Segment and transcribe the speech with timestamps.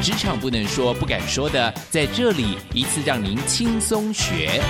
[0.00, 4.62] 职场不能说、不敢说的，在这里一次让您轻松学。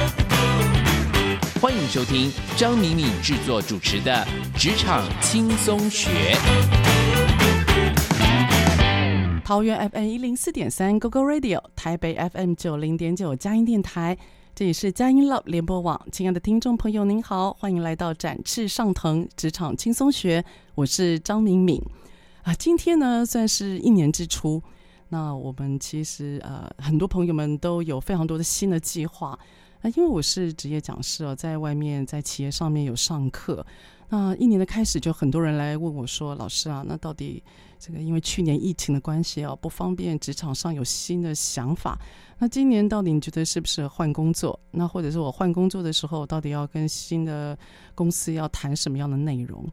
[1.60, 4.26] 欢迎收听张敏敏制作主持的
[4.58, 6.34] 《职场轻松学》。
[9.44, 14.16] 桃园 FM 一零四点三，Google Radio，台北 FM 九零点九佳音电台，
[14.54, 16.00] 这里是佳音 Love 联播网。
[16.10, 20.42] 亲爱的听众朋友，您好，欢迎来到展翅上腾职场轻松学，
[20.74, 21.80] 我是张敏敏
[22.44, 22.54] 啊。
[22.54, 24.62] 今天呢，算是一年之初，
[25.08, 29.38] 那我们其实呃，很多朋友们都有非常多的新的计划。
[29.80, 33.64] 那因为我是职业讲师哦，在外面在企业上面有上课。
[34.10, 37.42] 那一年的开始，就很多人来问我说：“老师啊，那到底
[37.78, 41.98] 这个因为去年疫情的关系哦，不方便职场上有新的想法。
[42.38, 44.58] 那今年到底你觉得适不适合换工作？
[44.70, 47.56] 那或者是我换工作的时候，到底要跟新的
[47.94, 49.64] 公司要谈什么样的内容？”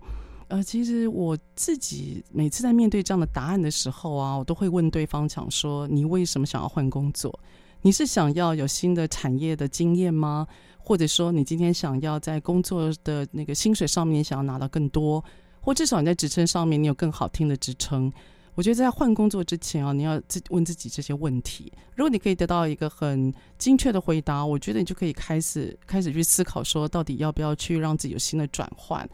[0.47, 7.37] 呃，其实我自己每次在面对这样的答案的时候啊，我都会问对方讲说：“你为什么想要换工作？
[7.81, 15.23] 你是想要有新的产业的经验吗？”或者说，你今天想要在工作的那个薪水上面想要拿到更多，
[15.59, 18.13] 或至少你在职称上面你有更好听的职称。
[18.53, 21.73] 我觉得在换工作之前啊，你要自问自己这些问题。
[21.95, 29.09] 如果你可以得到一个很精确的回答，我觉得你就可以开始开始去思考说，到底要不要去让自己有新的转换。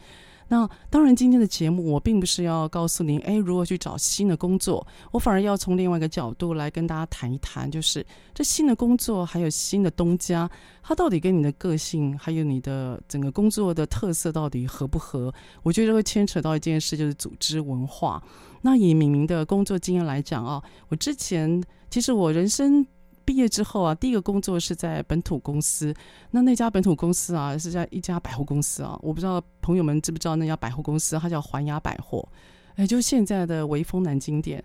[0.52, 4.86] 那当然，今天的节目我并不是要告诉您，哎，如何去找新的工作。
[5.12, 10.52] 我反而要从另外一个角度来跟大家谈一谈，就是这新的工作还有新的东家，
[10.84, 15.34] 它到底跟你的个性还有你的整个工作的特色到底合不合？
[15.64, 18.22] 我觉得会牵扯到一件事，就是组织文化。
[18.62, 22.86] 那以敏敏的工作经验来讲啊，我之前其实我人生。
[23.32, 25.94] 毕业之后啊，第一个工作是在本土公司。
[26.32, 29.00] 那那家本土公司啊，是在一家百货公司啊。
[29.02, 32.28] 我不知道朋友们知不知道那家百货公司，它叫环亚百货，
[32.76, 34.62] 哎，就现在的微风南京店。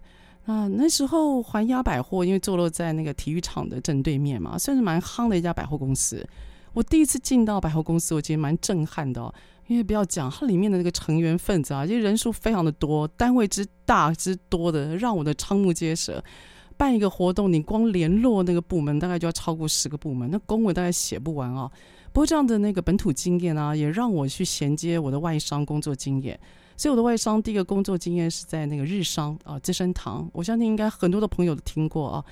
[0.46, 6.28] 那那时候环亚百货因为坐落在那个体育场的正对面嘛，算是蛮夯的一家百货公司。
[6.72, 9.32] 我第一次进到百货公司，我觉得蛮震撼的哦，
[9.68, 16.20] 因为不要讲它里面的那个成员分子啊，就人数非常的多，单位之大之多的，让我的瞠目结舌。
[16.76, 21.70] 办一个活动，你光联络那个部门，大概就要超过十个部门，那公文大概写不完啊。
[22.12, 26.38] 不过这样的那个本土经验啊，也让我去衔接我的外商工作经验。
[26.76, 30.28] 所以我的外商第一个工作经验是在那个日商啊，资生堂。
[30.32, 32.24] 我相信应该很多的朋友都听过啊。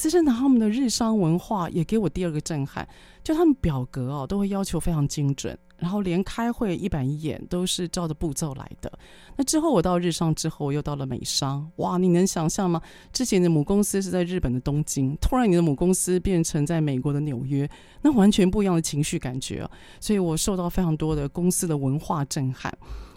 [0.00, 2.88] 资生堂他们的日商文化也给我第二个震撼，
[3.22, 8.90] 就他们表格哦都会要求非常精准，然后连开会一板一眼都是照着步骤来的。
[9.36, 12.80] 那之后我到日商之后，我又到了美商，哇，你能想象吗？
[13.12, 17.68] 之前的母公司是在日本的东京，突然你的母公司变成在美国的纽约，
[18.00, 19.70] 那完全不一样的情绪感觉哦！
[20.00, 22.72] 所以我受到非常多的公司的文化震撼。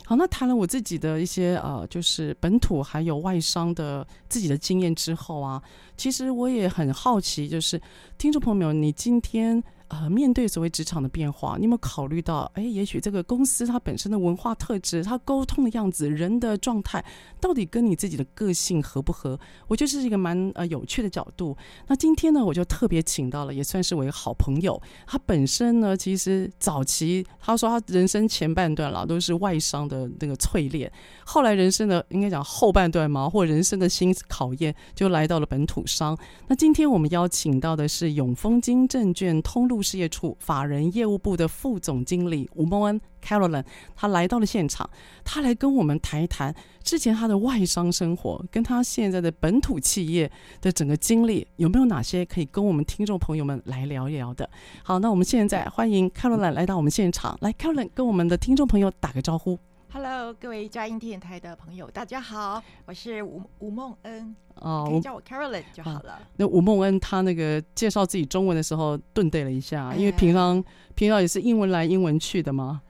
[0.06, 5.62] 好，那谈了我自己的一些呃，就是本土还有外商的自己的经验之后啊，
[5.98, 7.82] 其实我也很好奇，就是
[8.18, 9.64] 听众朋友们，你今天。
[9.94, 12.52] 呃，面对所谓职场的变化，你有没有考虑到？
[12.56, 17.06] 哎，也许这个公司它本身的文化特质、它沟通的样子、人的状态，
[17.40, 19.40] 到底跟你自己的个性合不合？
[19.68, 21.56] 我觉得是一个蛮呃有趣的角度。
[21.86, 24.82] 那今天呢，我就特别请到了，也算是我一个好朋友。
[25.06, 30.92] 他本身呢，其实早期他说他人生前半段啦，都是外商的那个淬炼，
[31.24, 36.18] 后来人生的应该讲后半段嘛，或人生的新考验，就来到了本土商。
[36.48, 44.90] 那今天我们邀请到的是永丰金证券通路事业处法人业务部的副总经理吴梦恩 Caroline，他来到了现场，
[45.24, 54.50] 他来跟我们谈一谈之前他的外商生活，跟他现在的本土企业的整个经历，有没有哪些可以跟我们听众朋友们来聊一聊的？
[54.84, 59.60] 好，那我们现在欢迎 Caroline 来到我们现场，来 Caroline 跟我们的听众朋友打个招呼。
[59.94, 66.20] Hello，各位佳音电台的朋友，大家好，我是吴吴梦恩，哦，可以叫我 Caroline 就好了。
[66.38, 70.64] 那吴梦恩他那个介绍自己中文的时候顿对了一下，因为平常、哎、
[70.96, 72.82] 平常也是英文来英文去的嘛，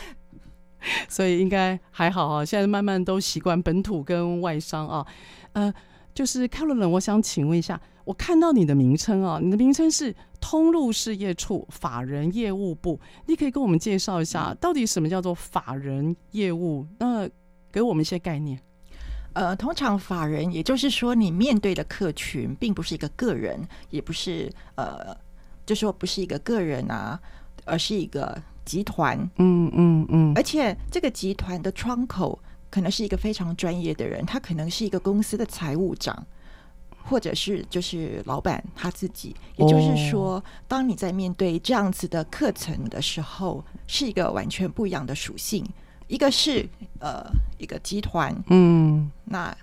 [1.08, 2.44] 所以应该还好啊。
[2.44, 5.06] 现在慢慢都习惯本土跟外商啊，
[5.54, 5.72] 呃，
[6.12, 7.80] 就是 Caroline，我想请问一下。
[8.04, 16.86] 我看到你的名称啊，你的名称是通路事业处法人业务部，你可以跟我们介绍一下，到底什么叫做法人业务？
[16.98, 17.28] 那
[17.70, 18.60] 给我们一些概念。
[19.32, 23.60] 呃，通常法人，也就是说，你面对的客群并不是一个个人，
[23.90, 25.16] 也不是呃，
[25.64, 27.20] 就说不是一个个人啊，
[27.64, 29.16] 而是一个集团。
[29.36, 30.32] 嗯嗯嗯。
[30.34, 32.36] 而且这个集团的窗口
[32.70, 36.26] 可能是一个非常专业的人，他可能是一个公司的财务长，
[37.02, 39.34] 或者是就是老板他自己。
[39.56, 45.64] 也就是说，哦、当你在面对这样子的课程的时候，是一个完全不一样的属性。
[46.08, 46.68] 一个是
[46.98, 47.24] 呃
[47.56, 49.56] 一个集团，嗯，那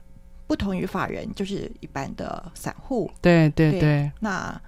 [0.45, 4.11] 不同于法人，就是一般的散户，对对对，对。
[4.21, 4.61] 那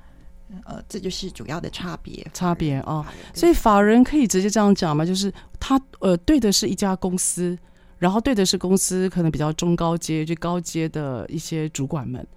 [0.66, 3.06] 呃这就是主要的差别，差别啊。
[3.33, 5.06] 所以法人可以直接这样讲嘛？
[5.06, 7.57] 就是他呃对的是一家公司，
[7.98, 12.27] 然后对的是公司可能比较中高阶、就高阶的一些主管们。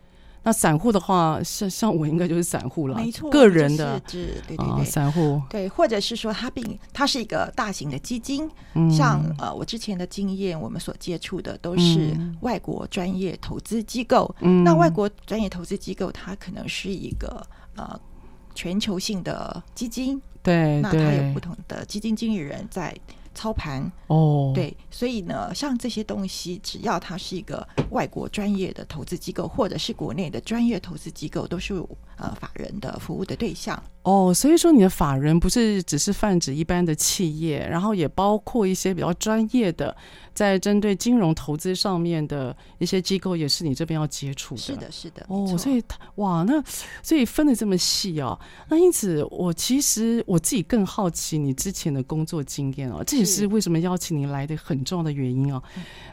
[0.44, 5.40] 那散户的话，像像我应该就是散户了，没错，个人的，对对对，散户。
[5.48, 17.46] 对，或者是说它并它是一个大型的基金，嗯、像呃我之前的经验，我们所接触的都是外国专业投资机构，嗯、那外国专业投资机构它可能是一个
[17.76, 17.98] 呃
[18.54, 22.94] 全球性的基金，对，那它有不同的基金经理人在。
[23.34, 23.90] 操盘。
[24.08, 31.74] 哦，对，所以呢，像这些东西，只要它是一个外国专业的投资机构，或者是国内的专业投资机构，都是
[32.22, 33.80] 呃法人的服务的对象。
[34.02, 39.96] 哦，所以说你的法人不是只是泛指一般的企业，然后也包括一些比较专业的，
[40.34, 44.60] 在针对金融投资上面的一些机构，也是你这边要接触的。
[44.60, 45.24] 是的，是的。
[45.28, 45.80] 哦，所以
[46.16, 46.60] 哇，那
[47.00, 48.36] 所以分的这么细哦。
[48.68, 55.62] 那因此，我其实我自己更好奇你之前的工作经验哦，这也是为什么邀请你来的很重要的原因哦。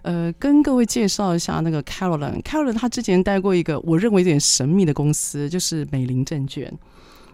[0.04, 6.72] 呃，跟各位介绍一下那个 Caroline，Caroline Caroline 她之前待过一个我认为有点神秘的公司，就是美美林证券。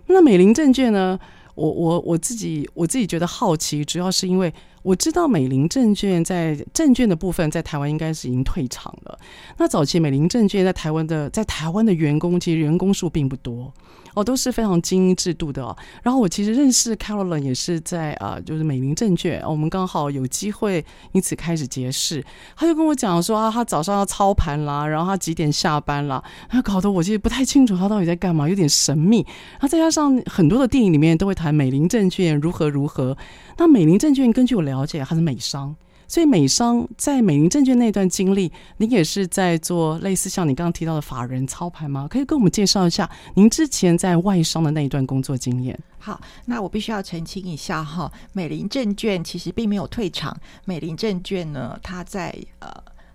[0.08, 1.20] 那美林证券呢？
[1.56, 4.54] 我我我自己我自己觉得好奇，主要是因为
[4.84, 9.18] 我知道美林证券在证券的部分在台湾应该是已经退场了。
[9.58, 13.72] 那早期美林证券在台湾的在台湾的员工其实员工数并不多。
[14.16, 15.76] 哦，都是非常精英制度的哦。
[16.02, 22.24] 然后我其实认识 Caroline 也是在啊，就是美林证券，我们刚好有机会因此开始结识。
[22.56, 29.18] 他就跟我讲说啊，他早上要操盘啦，然后他几点下班啦，他搞得我其实不太清楚他到底在干嘛，有点神秘。
[29.54, 33.18] 然后再加上很多的电影里面都会谈美林证券如何如何。
[33.58, 35.76] 那美林证券根据我了解，它是美商。
[36.08, 42.08] 所以美商在美林证券那段经历，您也是在做类似像你刚刚提到的法人操盘吗？
[42.10, 45.78] 可以跟我们介绍一下您之前在外商的那一段工作经验。
[45.98, 50.36] 好，那我必须要澄清一下哈，美林证券其实并没有退场。
[50.66, 52.70] 美林证券呢，它在呃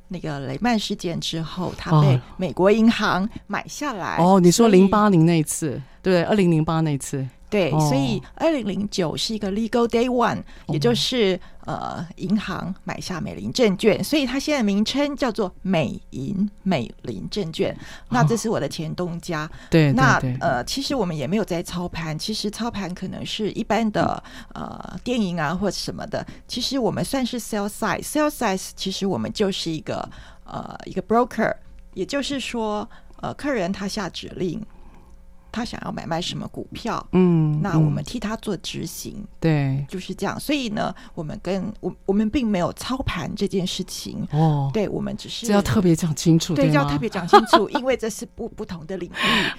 [0.09, 4.17] 那个雷曼事件之后，它被美国银行买下来。
[4.17, 7.25] 哦，哦，你说零八零那一次，对，二零零八那次。
[7.51, 17.77] 对，所以二零零九是一个 legal day one，、哦、也就是呃银行买下美林证券，所以它现在名称叫做美银美林证券。
[18.11, 19.45] 那这是我的前东家。
[19.47, 24.23] 哦、对，那呃其实我们也没有在操盘，其实操盘可能是一般的
[24.55, 26.25] 呃电影啊或者什么的。
[26.47, 30.09] 其实我们算是 sell side，sell side 其实我们就是一个
[30.45, 31.53] 呃一个 broker，
[31.95, 32.89] 也就是说
[33.21, 34.65] 呃客人他下指令。
[35.53, 40.39] 他想要买卖什么股票，嗯，那我们替他做执行，对，就是这样。
[40.39, 49.13] 所以呢，我们跟我我们并没有操盘这件事情哦，对，我们只是这要特别讲清楚，对，要特别讲清楚， 因为这是不不同的领域。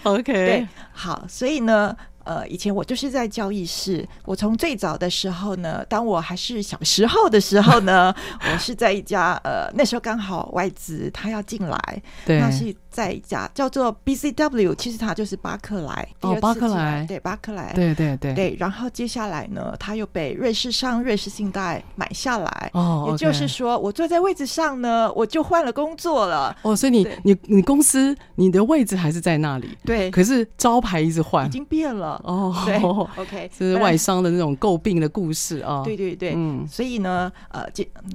[0.04, 1.96] OK，对，好，所以呢。
[2.24, 4.08] 呃，以前我就是在交易室。
[4.26, 16.08] 我从最早的时候呢，当我还是小时候的时候呢，我是在一家呃，那时候刚好外资他要进来，对，那是在一家叫做 BCW，其实它就是巴克莱。
[16.20, 18.56] 哦，巴克莱，对，巴克莱，对对对对。
[18.60, 22.70] 然后接下来呢，他又被瑞士商、瑞士信贷买下来。
[22.74, 26.56] 哦，也就是说，我坐在位置上呢，我就换了工作了。
[26.64, 29.78] 哦，所以你你你公司你的位置还是在那里？
[29.86, 30.12] 对。
[30.12, 32.22] 可是招牌一直换，已经变了。
[32.26, 32.78] 哦，对，
[33.16, 35.82] OK，这是外商的那种诟病的故事啊。
[35.86, 37.66] 对对对，嗯，所以呢，呃，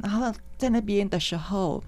[0.03, 1.83] 然后在那边的时候，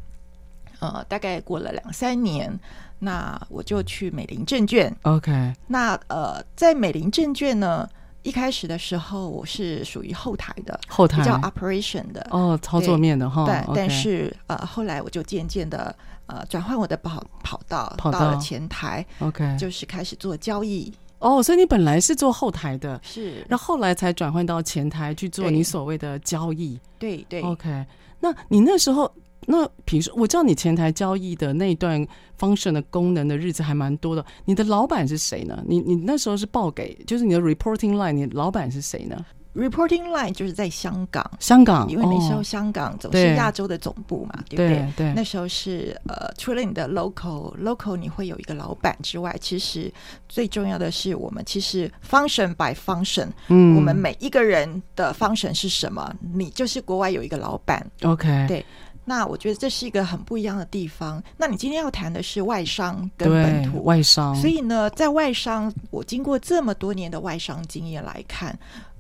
[0.80, 2.58] 呃，大概过了两三年，
[2.98, 4.94] 那我就去美林证券。
[5.02, 7.88] OK，那呃，在美林证券呢，
[8.22, 13.44] 一开始的时候我是属于后台的，后台比较 operation 的哦，操作面的哈。
[13.44, 15.94] 对，但是呃，后来我就渐渐的
[16.26, 19.04] 呃转换我的跑跑道，跑到了前台。
[19.20, 20.92] OK，就是开始做交易。
[21.20, 26.78] 哦，所以你本来是做后台的，是，然后后来才转换到前台去做你所谓的交易。
[26.96, 27.86] 对对，对，OK。
[28.20, 29.12] 那你那时候，
[29.50, 32.06] 那比如说，我知道你前台交易的那一段
[32.38, 34.22] function 的功能的日子还蛮多的。
[34.44, 35.64] 你的老板是谁呢？
[35.66, 39.24] 你你那时候是报给，就是你的 reporting line，你的老板是谁呢
[39.54, 44.92] ？reporting line 就是在香港，香港，因为那时候香港总是亚洲的总部嘛，对，对不对？
[45.06, 49.90] 对，那时候是呃，除了你的 local local 你会有一个老板之外，其实
[50.28, 56.14] 最重要的是我们其实 function by function，嗯，我们每一个人的 function 是什么？
[56.34, 58.62] 你就是国外有一个老板，OK，对。
[59.08, 61.20] 那我觉得这是一个很不一样的地方。
[61.38, 68.56] 那你今天要谈的是外商跟本土外商，所以呢，在外商，我经过这么多年的外商经验来看，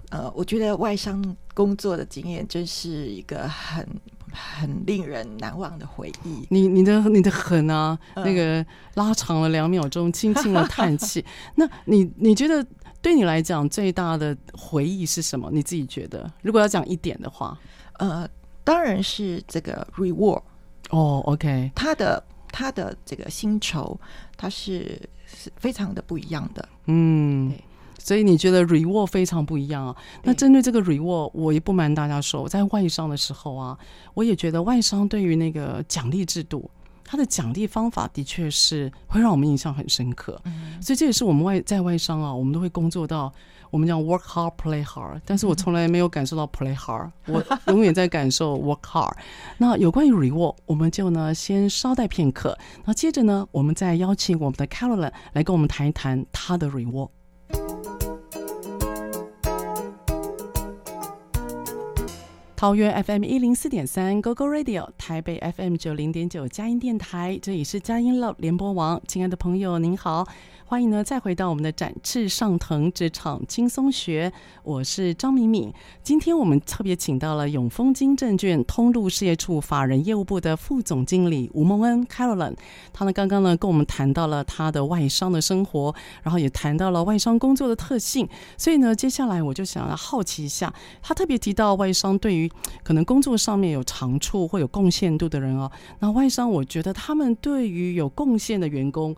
[0.08, 1.22] 呃，我觉得外商
[1.52, 3.86] 工作的经验真是一个很
[4.32, 6.46] 很令人难忘的回忆。
[6.48, 11.22] 你你的你的狠啊，嗯、那个拉长了两秒钟，轻轻的叹气。
[11.54, 12.66] 那你你觉得
[13.02, 15.50] 对你来讲最大的回忆是什么？
[15.52, 17.58] 你自己觉得，如果要讲一点的话，
[17.98, 18.26] 呃。
[18.68, 20.42] 当然是这个 reward
[20.90, 22.22] 哦，OK，他的
[22.52, 23.98] 他的这个薪酬，
[24.36, 27.50] 它是是非常的不一样的，嗯，
[27.98, 29.96] 所以你觉得 reward 非常不一样啊？
[30.22, 33.78] 那针对这个 reward，我也不瞒大家说，我在外商的时候啊，
[34.12, 36.70] 我也觉得外商对于那个奖励制度。
[37.10, 43.32] 它的奖励方法的确是会让我们印象很深刻，嗯，所以这也是我们外在外商啊，我们都会工作到
[43.70, 49.12] 我们讲 work hard play hard，但是我从来没有感受到 play hard， 我永远在感受 work hard。
[49.58, 57.10] 那有关于 reward，我们就呢先稍待片刻，那接着呢，我们再邀请我们的 Caroline 来跟我们谈一谈她的 reward。
[62.56, 70.26] 桃园 FM 一零四点三，Go Go Radio，台北 FM 九零点九，佳音电台，这里是佳音 Love 联播网，亲爱的朋友，您好。
[70.70, 74.30] 欢迎呢，再回到我们的展翅上腾职场轻松学，
[74.62, 75.72] 我是张敏敏。
[76.02, 82.54] 今天我们特别请到了永丰金证券通路事业处法人业务部的副总经理吴孟恩 Caroline。
[82.92, 88.28] 他呢，刚刚呢跟我们谈到了他的外商的生活，然后也谈到了外商工作的特性。
[88.58, 90.70] 所以呢，接下来我就想要好奇一下，
[91.00, 92.46] 他特别提到外商对于
[92.82, 99.16] 可能工作上面有长处或有贡献度的人哦，那外商我觉得他们对于有贡献的员工。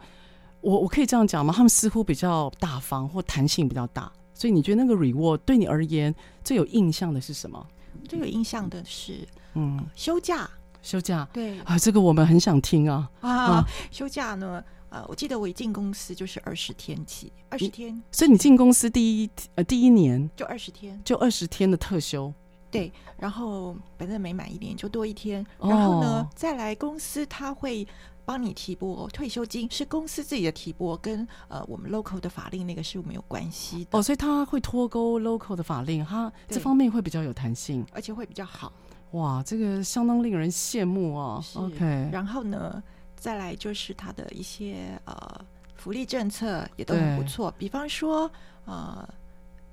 [0.61, 1.53] 我我可以这样讲吗？
[1.57, 6.15] 他们似乎比较大方或弹性比较大，所以你觉得那个 reward 对你而言
[6.45, 7.67] 最有印象的是什么？
[8.09, 10.49] 最有印象的是，嗯，休假，
[10.83, 14.63] 休假，对啊，这个我们很想听啊啊，啊，休假呢？
[14.91, 22.33] 呃，我记得我一进公司就是二十天起，二十天，所以你进公司第一呃第一年就二十天，就二十天的特休，
[22.71, 27.87] 对，然后反正每满一年就多一天，然后呢，哦，再来公司他会。
[28.31, 38.73] 帮你提拨退休金是公司自己的提拨，跟呃我们 local 的法令那个是没有关系的哦，所以他会脱钩 local 的法令，他这方面会比较有弹性，而且会比较好。
[39.11, 41.45] 哇，这个相当令人羡慕哦。
[41.57, 42.81] OK，然后呢，
[43.17, 45.45] 再来就是它的一些呃
[45.75, 48.31] 福利政策也都很不错，比方说
[48.65, 49.09] 呃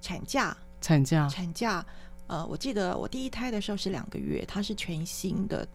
[0.02, 1.86] 产假，产假，产假，
[2.26, 5.68] 呃，我记得我第一胎的时候是两个月，它是全新的。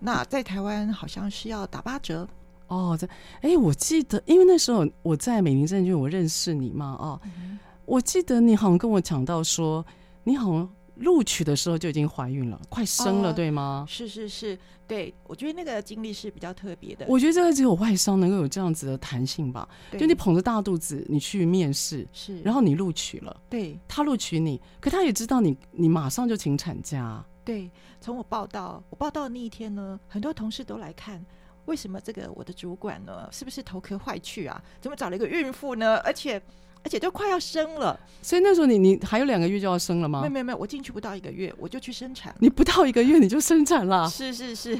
[0.00, 2.26] 那在台湾好像是要打八折
[2.68, 2.96] 哦。
[2.98, 3.08] 这
[3.40, 9.84] 哎，我记得，因为那时候我在美林证券，我认识你嘛，哦、嗯，我记得你好像跟我讲到说，
[10.24, 13.84] 你好像录取的时候就已经怀孕了，快生了，哦、对吗？
[13.88, 17.06] 是是是，对，我觉得那个经历是比较特别的。
[17.08, 19.68] 我觉得这个只有外商能够有这样子的弹性吧？
[19.98, 27.24] 就你捧着大肚子，你去面试，是，然后你录取了，对，他录取你，可他也知道你，你马上就请产假。
[27.48, 31.24] 对，从我报道，我报道的那一天呢，很多同事都来看，
[31.64, 34.62] 为什么这个我的主管呢，是不是头壳坏去啊？
[34.82, 35.96] 怎么找了一个孕妇呢？
[36.04, 36.38] 而且
[36.82, 40.20] 而且都快要生了，所以那时候你你还有两个月就要生了吗？
[40.20, 42.36] 没有没有没有，我进去不到一个月，我就去生产。
[42.38, 44.06] 你不到一个月你就生产了？
[44.10, 44.74] 是是是，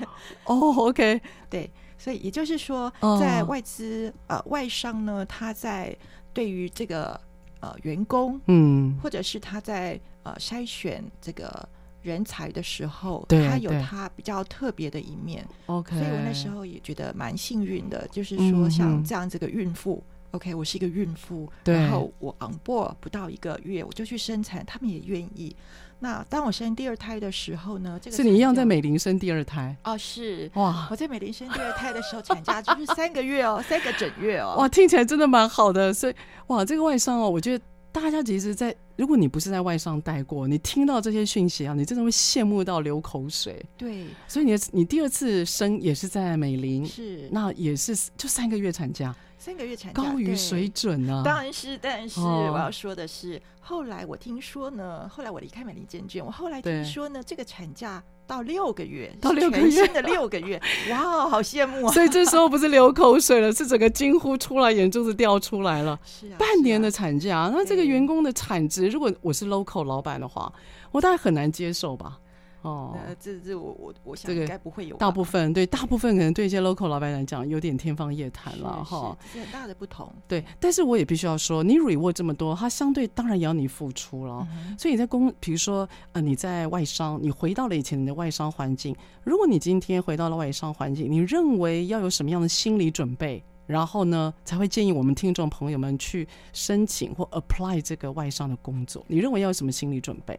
[0.44, 4.38] 哦、oh,，OK，对，所以也就是说，在外资、oh.
[4.38, 5.96] 呃外商呢，他在
[6.34, 7.18] 对于这个
[7.60, 11.66] 呃员工，嗯，或者是他在呃筛选这个。
[12.02, 15.47] 人才的时候，他有他比较特别的一面。
[15.67, 25.55] OK，所以我那时候也觉得蛮幸运的，就是说像这样这个孕妇、嗯、，OK，我是一个孕妇，然后我 on board 不到一个月我就去生产，他们也愿意。
[26.00, 35.93] 那当我生第二胎的时候呢，这个是你一样在美林生第二胎哦，是哇，我在美林生第二胎的时候，产假就是三个月哦，三个整月哦，哇，听起来真的蛮好的。
[35.93, 36.14] 所以
[36.47, 37.64] 哇，这个外商哦，我觉得。
[38.00, 43.64] 大家其实，在如果你不是在外商待过，你听到这些讯息啊，你真的会羡慕到流口水。
[43.76, 51.23] 对，所以你你第二次生也是在美林，是，那也是就三个月产假，三个月产假高于水准啊！
[51.25, 61.92] 当然是，但是哦我要说的是，后来我听说呢，后来我离开美丽证券，我后来听说呢，这个产假到六个月，到六个月，的六个月， 哇，好羡慕啊！
[61.92, 65.99] 所以这时候不是流口水了，是整个惊呼出来，眼珠子掉出来了。
[66.04, 70.52] 是啊，半年的产假，啊、那这个员工的产值，如果我是 local 老板的话，
[70.90, 72.18] 我大概很难接受吧。
[72.62, 80.12] 哦，那这这我我我想应该不会有，大部分对大部分可能对一些 local 老板来讲有点天方夜谭了哈，是很大的不同。
[80.26, 84.46] 对，但是我也必须要说，你 reward 这么多，它相对当然也要你付出了。
[84.50, 99.04] 嗯、所以你在公，比如说呃你在外商，你回到了以前你的外商环境，如果你今天回到了外商环境，你认为要有什么样的心理准备，然后呢才会建议我们听众朋友们去申请或 apply 这个外商的工作？
[99.06, 100.36] 你认为要有什么心理准备？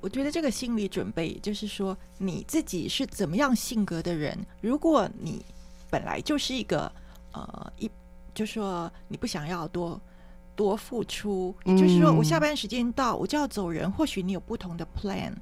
[0.00, 4.36] 我觉得这个心理准备，就是说你自己是怎么样性格的人。
[4.60, 5.44] 如果你
[5.90, 6.90] 本来就是一个
[7.32, 7.90] 呃一，
[8.34, 10.00] 就是说你不想要多
[10.56, 13.90] 多付出，也就是说我下班时间到我就要走人。
[13.92, 15.32] 或许你有不同的 plan，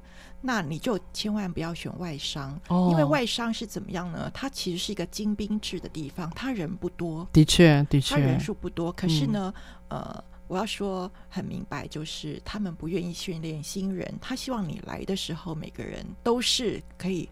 [0.41, 4.29] 那你就千万不要选外商，因为外商是怎么样呢？
[4.33, 9.53] 它其实是一个精兵制的地方，他人不多，的确的确，他人数不多，可是呢，
[9.87, 10.23] 呃。
[10.49, 17.29] 我要说很明白，就是他们不愿意训练新人，他希望你来的时候，每个人都是可以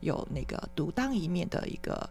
[0.00, 2.08] 有那个独当一面的一个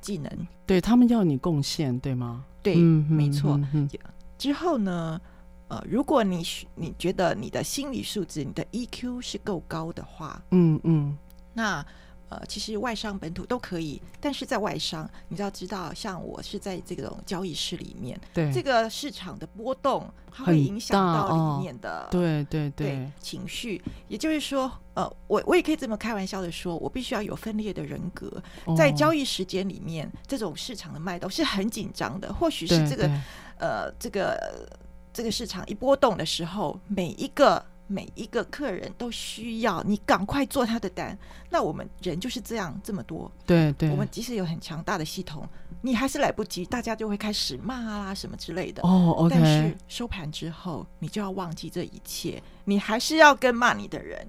[0.00, 0.30] 技能。
[0.66, 2.44] 对，他们要你贡献，对吗？
[2.62, 3.52] 对，嗯、没错。
[3.52, 3.90] 嗯嗯、
[4.38, 5.20] 之后呢，
[5.68, 6.42] 呃，如果你
[6.74, 11.16] 你觉得你的心理素质、你的 EQ 是够高的话，嗯嗯，
[11.52, 11.86] 那。
[12.32, 23.82] 呃，其实外商本土都可以，但是在外商，你要知道，像我是在这种交易室里面，对这个市场的波动，它会影响到里面的，哦、对对对，对情绪。
[24.08, 32.32] 也就是说，呃，我我也可以这么开玩笑的说，我必须要有分裂的人格，哦、在交易时间里面，这种市场的脉动是很紧张的。
[32.32, 33.10] 或许是这个，
[33.58, 34.66] 呃，这个
[35.12, 37.62] 这个市场一波动的时候，每一个。
[37.92, 41.16] 每一个客人都需要你赶快做他的单，
[41.50, 45.46] 那我们人就是这样这么多，对对，我们即使有很强大的系统，
[45.82, 48.82] 你还是来不及，大家就会开始骂啊什么之类的。
[48.82, 49.34] 哦，OK。
[49.34, 54.26] 但是收盘之后，你就要忘记这一切，你还是要跟骂你的人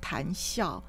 [0.00, 0.82] 谈笑。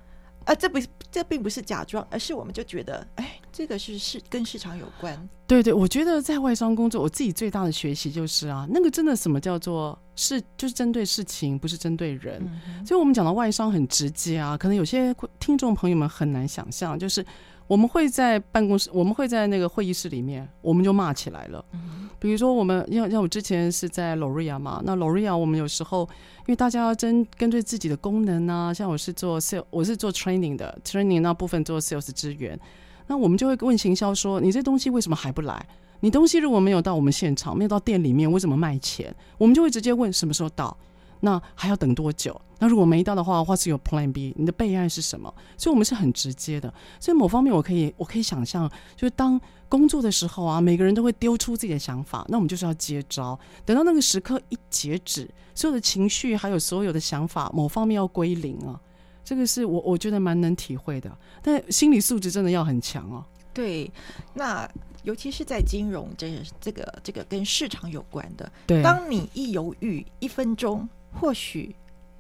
[0.45, 0.79] 啊，这不，
[1.11, 5.29] 这并不是假装，而是我们就觉得，哎，这个是市跟市场有关。
[5.47, 12.41] 对对，我觉得在外商工作，我自己最大的学习就是啊，那个真的什么叫做是，就是针对事情，不是针对人。
[12.67, 17.25] 嗯、所以，我们讲到外商很直接啊，可能有些听众朋友们很难想象，就是。
[17.67, 21.65] 我们会在办公室，我们会在那个会议室里面，我们就骂起来了。
[21.73, 26.08] 嗯、比如说，我们要像我之前是在 Loria 嘛，那 Loria 我们有时候
[26.41, 32.60] 因为大家要针根据自己的功能啊，像我是做 sales，我是做 training 的，training 那部分做 sales 支援，
[33.08, 35.67] 那我们就会问行销说：“你这东西为什么还不来？
[36.01, 40.78] 你东西如果没有到我们现场，没有到店里面，为什么卖钱？”我们就会直接问什么时候到。
[41.25, 42.39] 那还要等多久？
[42.59, 45.33] 那如果没到的话，或是有 Plan B，你的备案是什么？
[45.57, 46.73] 所以我们是很直接的。
[46.99, 53.38] 所以某方面，我可以我可以想象，就是当工作的时候啊，每个人都会丢出自己的想法，那我们就是要接招。
[53.65, 58.79] 等到那个时刻一截止，所有的情绪还有所有的想法，某方面要归零啊。
[59.23, 61.11] 这个是我我觉得蛮能体会的。
[61.41, 63.91] 但心理素质真的要很强哦、对，
[64.35, 64.69] 那
[65.06, 70.86] 尤其是在金融这这个这个跟市场有关的，对，当你一犹豫一分钟。
[71.18, 71.74] 或许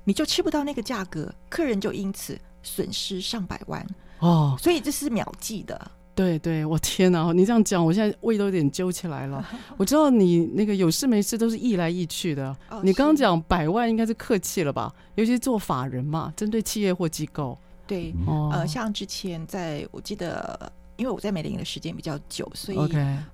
[0.05, 3.85] 你就吃不到那个价格，客人就因此损失上百万
[4.19, 5.91] 哦，所以这是秒记的。
[6.15, 7.33] 对对，我天哪！
[7.33, 9.45] 你这样讲，我现在胃都有点揪起来了。
[9.75, 12.55] 我知道你那个有事没事都是意来意去的。
[12.69, 14.95] 哦、你刚刚讲百万应该是客气了吧？
[15.15, 17.57] 尤其是做法人嘛，针对企业或机构。
[17.85, 22.77] 对，哦、呃，像之前在我记得，因为我在美林的时间比较久，所以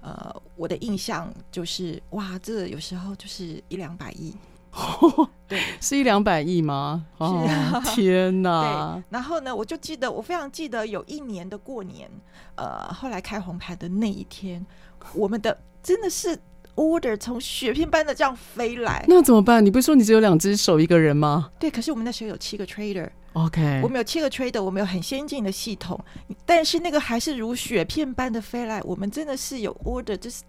[0.01, 4.35] 呃，我的印象就是哇，这有时候就是一两百亿。
[5.49, 7.05] 对，是一两百亿吗？
[7.17, 7.45] 哦，
[7.93, 8.95] 天哪！
[8.95, 12.09] 对，然后呢，我就记得，我非常记得有一年的过年，
[12.55, 14.65] 呃，后来开红盘的那一天，
[15.13, 16.39] 我们的真的是
[16.75, 19.03] order 从雪片般的这样飞来。
[19.09, 19.63] 那怎么办？
[19.65, 21.51] 你不是说你只有两只手一个人吗？
[21.59, 23.09] 对，可是我们那时候有七个 trader。
[23.33, 25.99] OK，我们有七个 trader，我们有很先进的系统，
[26.45, 28.81] 但是那个还是如雪片般的飞来。
[28.83, 30.43] 我们真的是有 order，就是。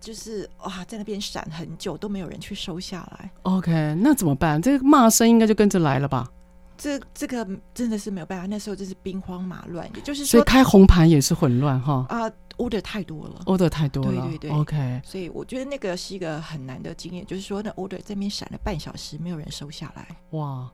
[0.00, 3.28] 就是哇，在那边闪很久都没有人去收下来。
[3.42, 4.62] OK，那怎么办？
[4.62, 6.30] 这个骂声应该就跟着来了吧？
[6.76, 12.06] 这这个真的是没有办法，那时候就是兵荒马乱，也就是说，所以开红盘也是混乱哈。
[12.10, 15.00] 啊，order 太多了，order 太多了，对对对，OK。
[15.04, 20.06] 所以我觉得那个是一个很难的经验，就是说那 order 这边闪了半小时，没有人收下来。
[20.30, 20.70] 哇。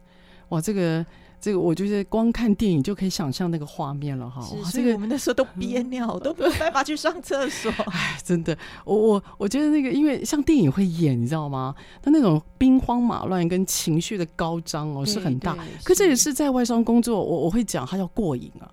[0.51, 1.05] 哇，这个。
[1.45, 7.71] 这个我就是光看电影就可以想象那个画面了哈，是哇，所以我们那时候都憋尿，嗯、都没有办法去上厕所。
[7.93, 11.75] 哎，真的，我我我觉得那个，因为像电影会演，你知道吗？
[12.01, 15.55] 他那种兵荒马乱跟情绪的高涨哦是很大，
[15.85, 18.65] 可这也是在外商工作，我我会讲他要过瘾啊，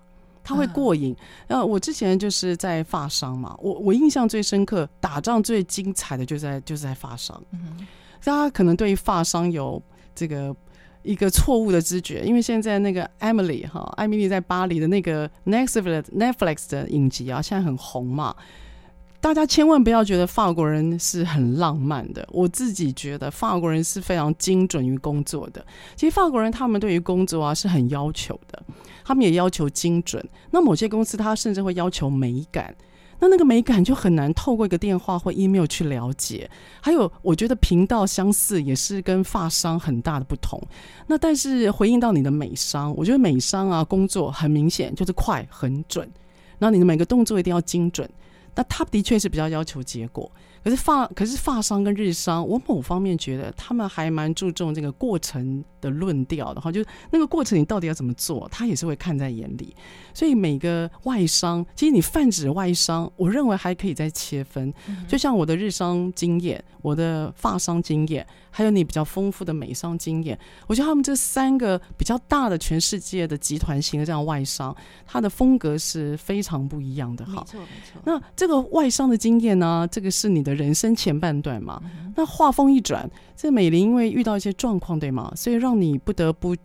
[0.42, 1.14] 他会过瘾。
[1.48, 7.38] 那、啊、我之前就是在发商嘛，我我印象最深刻，打仗最精彩的就在就是在发商。
[7.50, 7.86] 嗯，
[8.24, 9.82] 大家可能对于发商有
[10.14, 10.56] 这个。
[11.02, 18.34] 一个错误的知觉，因为现在那个 Emily 哈，艾米丽在巴黎的那个 Netflix Netflix 的影集啊，现在很红嘛。
[19.20, 25.64] 大家千万不要觉得法国人是很浪漫的，我自己觉得法国人是非常精准于工作的。
[25.94, 28.60] 其实法国人他们对于工作啊是很要求的，
[29.04, 30.24] 他们也要求精准。
[30.50, 32.74] 那某些公司他甚至会要求美感。
[33.22, 36.50] 那那个美感就很难透过一个电话或 email 去了解。
[36.80, 40.60] 还有，我觉得频道相似也是跟发商很大的不同。
[41.06, 46.10] 那但是回应到你的美商，我觉得美商啊工作很明显就是快很准，
[46.58, 48.10] 那你的每个动作一定要精准。
[48.56, 50.28] 那他的确是比较要求结果。
[50.62, 59.74] 可是发，可是发商跟日商，我某方面觉得他们还蛮注重这个过程的论调的哈，就是那个过程你到底要怎么做，他也是会看在眼里。
[60.14, 64.72] 所以每个外商，其实你泛指外商，我认为还可以再切分。
[65.08, 77.32] 就像我的日商经验，我的发商经验，还有你比较丰富的美商经验，我觉得他们这三个比较大的全世界的集团型的这样外商，它的风格是非常不一样的哈。
[77.32, 78.00] 没错没错。
[78.04, 80.51] 那这个外商的经验呢，这个是你的。
[80.54, 81.82] 人生前半段嘛，
[82.16, 85.32] 那话锋一转，这美玲因为遇到一些状况，对吗？
[85.34, 86.56] 所以让你不得不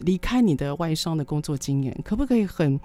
[0.00, 2.78] 离开你的外商的工作经验，可不可以很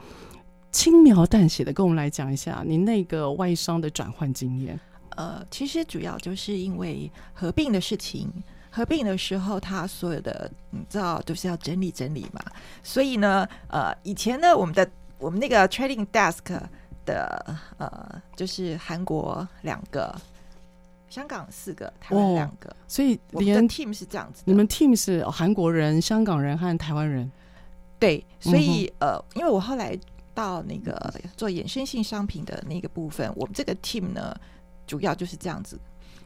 [0.71, 4.79] 轻描淡写的跟我们来讲一下你那个外商的转换经验？
[5.17, 8.31] 呃，其实主要就是因为合并的事情，
[8.69, 12.41] 合并的时候，他所有的你知道都是要整理整理嘛，
[12.81, 16.57] 所以呢，呃，以前呢，我们的我们那个 trading desk
[17.05, 17.45] 的
[17.77, 20.15] 呃，就是韩国两个。
[21.11, 24.43] 香港四个，台湾两个，哦，所以连 team 是这样子。
[24.45, 27.29] 你们 team 是韩国人、香港人和台湾人。
[27.99, 29.95] 对，所以、嗯、呃，因为我后来
[30.33, 34.33] 到那个做衍生性商品的那个部分，我们这个 team 呢，
[34.87, 35.77] 主要就是这样子。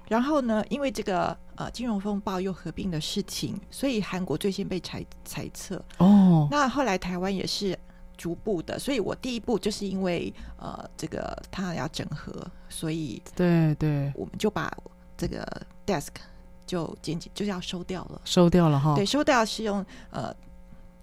[0.07, 5.83] 然后呢，因为这个呃金融风暴又合并的事情，所以韩国最先被裁裁撤。
[5.97, 7.77] 哦，那后来台湾也是。
[8.17, 12.33] 逐步的，所以我第一步就是因为呃，这个他要整合，
[12.69, 14.71] 所以对对，我们就把
[15.17, 15.45] 这个
[15.85, 16.09] desk
[16.65, 18.95] 就简简就要收掉了，收掉了哈。
[18.95, 20.35] 对，收掉是用呃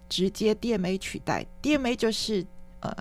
[0.09, 2.44] 直接 DMA 取代，DMA 就是
[2.81, 2.94] 呃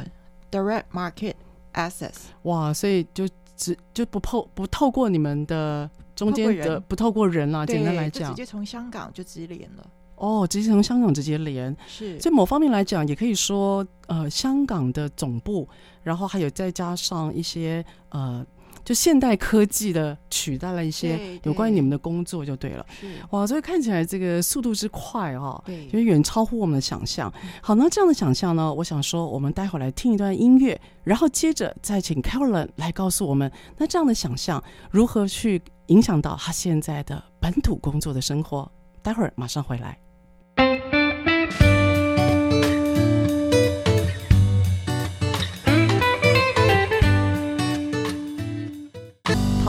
[0.51, 1.35] direct market
[1.73, 2.13] access。
[2.43, 9.89] 哇，所以就只就不透不透过你们的中间的不透过人啊，简单来讲，直接从香港就直连了。
[10.21, 12.19] 哦，直接从香港直接连，是。
[12.19, 15.67] 所以某方面来讲，也可以说，呃，香港的总部，
[16.03, 18.45] 然后还有再加上一些呃，
[18.85, 22.85] 就现代科技的取代了一些有关于你们的工作，就对了。
[23.31, 27.33] 哇，所以看起来这个速度之快啊，对，就远超乎我们的想象。
[27.59, 38.71] 好，那这样的想象呢，我想说，我们待会儿来听一段音乐，然后接着再请 Caroline 来告诉我们，那这样的想象如何去影响到他现在的本土工作的生活？
[39.03, 39.97] 待会儿马上回来。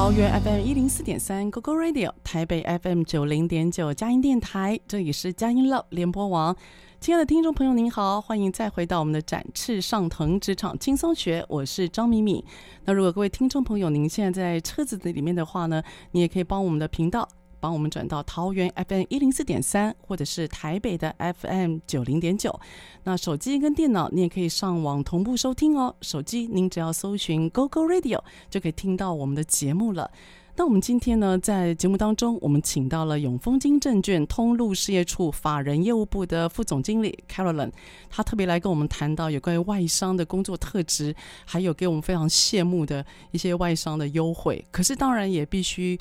[0.02, 6.56] 桃园 FM 一零四点三 GoGo Radio，台北 FM 九零点九佳音电台，这里是佳音 Love 联播网。
[7.00, 12.42] 亲爱的听众朋友，您好，欢迎再回到我们的展翅上腾职场轻松学，我是张敏敏。
[12.84, 17.28] 那如果各位听众朋友，您现在在车子里面的话呢，你也可以帮我们的频道。
[17.62, 22.58] 帮我们转到桃园 FM 一零四点三，或者是台北的 FM 九零点九。
[23.04, 25.94] 那手机跟电脑，你也可以上网同步收听哦。
[26.00, 28.20] 手机您只要搜寻 GoGo Radio，
[28.50, 30.10] 就可以听到我们的节目了。
[30.56, 37.70] 那我们今天呢，在节目当中，我们请到了永丰金证券通路事业处法人业务部的副总经理 Caroline，
[38.10, 41.14] 他特别来跟我们谈到有关于外商的工作特质，
[41.46, 44.64] 还有给我们非常羡慕的一些外商的优惠。
[44.72, 45.96] 可是当然也必须。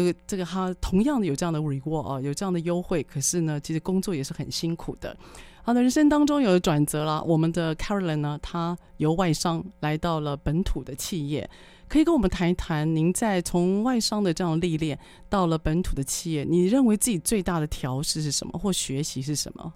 [0.00, 5.16] 个这个他同样的有这样的 reward 啊，有这样的优惠，可是呢，其实工作也是很辛苦的。
[5.64, 7.22] 好的，人生当中有转折了。
[7.22, 11.48] 我们的 Caroline 呢，她由外商来到了本土的企业，
[11.88, 19.72] 可以跟我们谈一谈，您在从外商的这样历练到了本土的企业，你认为自己最大的调试是什么，或学习是什么？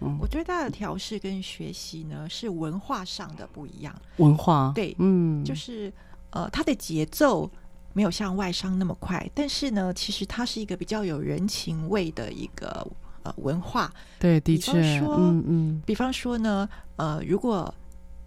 [0.00, 3.94] 嗯，我最大的调试跟学习呢，是文化上的不一样。
[4.16, 5.92] 文化对，嗯，就是
[6.30, 7.50] 呃，它的节奏。
[7.96, 12.86] 没有像外商那么快，但是呢，其实它是一个比较有人情味的一个
[13.22, 13.90] 呃文化。
[14.18, 17.74] 对，的比方确，说嗯嗯，比方说呢，呃，如果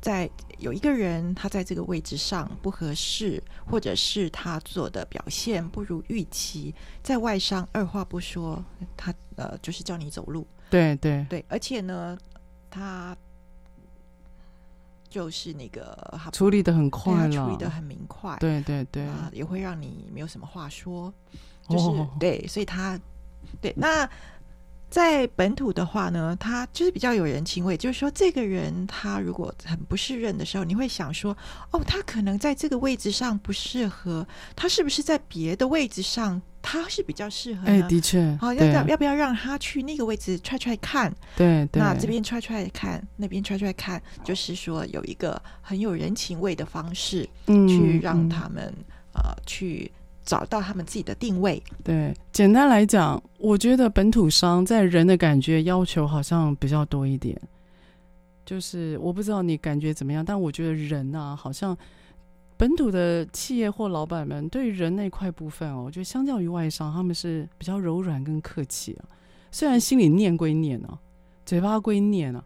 [0.02, 0.28] 在
[0.58, 8.66] 有一个人他在这个位置上不合适，或者是他做的表现不如预期，在外商二话不说，
[8.98, 10.48] 他呃就是叫你走路。
[10.72, 12.18] 对对对，而且呢，
[12.72, 13.16] 他
[15.10, 18.38] 就是那个处理的很快了，对处理的很明快。
[18.40, 21.14] 对对对，啊，也会让你没有什么话说，
[21.68, 23.00] 就是、哦、对，所以他
[23.60, 24.08] 对那
[24.90, 31.36] 在本土的话呢，他就是比较有人情味，就是说这个人他如果很不适任的时候，你会想说，
[31.72, 37.72] 哦，他可能在这个位置上不适合，他是不是在别的位置上他是比较适合呢？
[37.72, 41.14] 哎，的确，好、哦，要要要不要让他去那个位置踹踹看？
[41.38, 49.92] 对对，那这边踹踹看，那边踹踹看，就是说有一个很有人情味的方式，嗯，去让他们、嗯、呃去
[50.30, 51.62] 找到他们自己的定位。
[51.84, 57.36] 对，简单来讲，我觉得本土商在人的感觉要求好像比较多一点。
[58.46, 61.76] 就是我不知道你感觉怎么样，但我觉得人啊，好像。
[62.60, 69.08] 本土的企业或老板们对于人那块部分哦，我觉得相较于外商，他们是比较柔软跟客气啊。
[69.50, 71.00] 虽然心里念归念啊，
[71.46, 72.44] 嘴巴归念啊，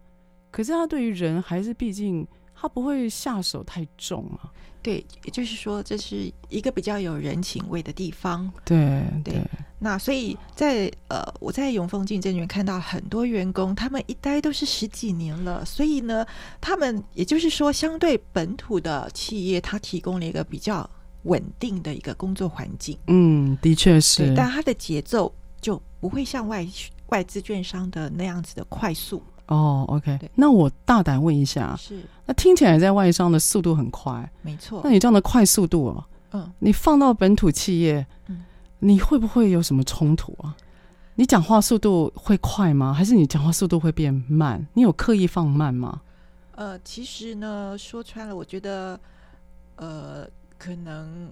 [0.52, 2.28] 可是他对于人还是毕竟
[2.64, 4.50] 他不会下手太重啊。
[4.82, 8.50] 对，也就是说，这是一个比较有人情味的地方。
[8.64, 9.44] 对对，对。
[9.80, 15.64] 那所以在呃，我在永丰金证券看到很多员工，他们一待都是十几年了。
[15.66, 16.26] 所以呢，
[16.62, 20.90] 他们也就是说，相对本土的企业，它提供了一个比较
[21.24, 22.98] 稳定的一个工作环境。
[23.08, 24.34] 嗯，的确是。
[24.36, 26.66] 但它的节奏就不会像外
[27.08, 29.22] 外资券商的那样子的快速。
[29.48, 34.80] 哦，OK，那我大胆问一下，是那听起来在外商的速度很快，没错。
[34.84, 38.46] 那你这样的快速度哦，嗯，你放到本土企业，嗯，
[38.80, 40.56] 你会不会有什么冲突啊？
[41.16, 42.94] 你讲话速度会快吗？
[42.94, 44.66] 还是你讲话速度会变慢？
[44.74, 46.02] 你有刻意放慢吗？
[46.56, 48.98] 呃，其实呢，说穿了，我觉得，
[49.76, 50.26] 呃，
[50.58, 51.30] 可能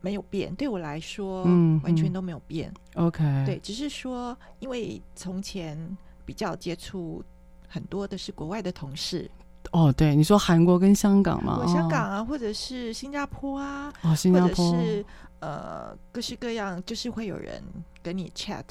[0.00, 0.54] 没有变。
[0.54, 2.72] 对我来说，嗯，完全都没有变。
[2.94, 5.76] OK，对，只是说，因为从前
[6.24, 7.22] 比较接触。
[7.72, 9.30] 很多的是国外的同事
[9.70, 15.04] 哦，对，你说韩国跟香港吗，香港啊，或者是新加坡啊，哦，新加坡或者是
[15.38, 17.62] 呃，各式各样，就是会有人
[18.02, 18.64] 跟你 chat，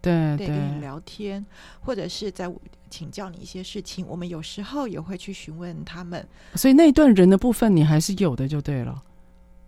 [0.00, 1.44] 对对，跟你聊天，
[1.80, 2.52] 或者是在
[2.88, 4.04] 请教你一些事情。
[4.08, 9.00] 我们有时候也会去询问他们，所以那一段人的部分你还是有的，就对了。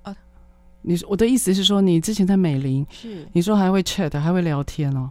[0.03, 0.16] 啊，
[0.81, 5.09] 你我的意思是说，你之前在美林是你说还会 chat，还会聊天哦。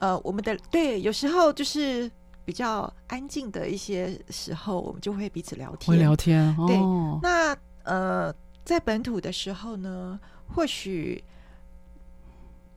[0.00, 2.10] 呃，我们的对，有时候就是。
[2.44, 5.88] 比较安静的一些时候，我们就会彼此聊天。
[5.88, 6.76] 会聊天，对。
[6.76, 11.22] 哦、那呃，在本土的时候呢，或许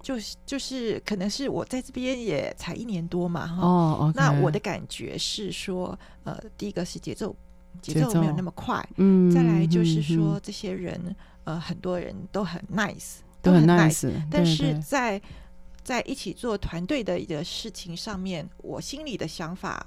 [0.01, 3.65] 就是就是，可能是我在这边也才一年多嘛，哈。
[3.65, 7.36] 哦、okay、那我的感觉是说，呃，第一个是节奏
[7.82, 9.32] 节奏没有那么快，嗯。
[9.32, 11.15] 再来就是说，这些人、嗯、
[11.56, 15.21] 呃，很多人都很 nice，都很 nice，都很 nice，但是在。
[15.86, 19.86] 在一起做团队的一个事情上面，我心里的想法，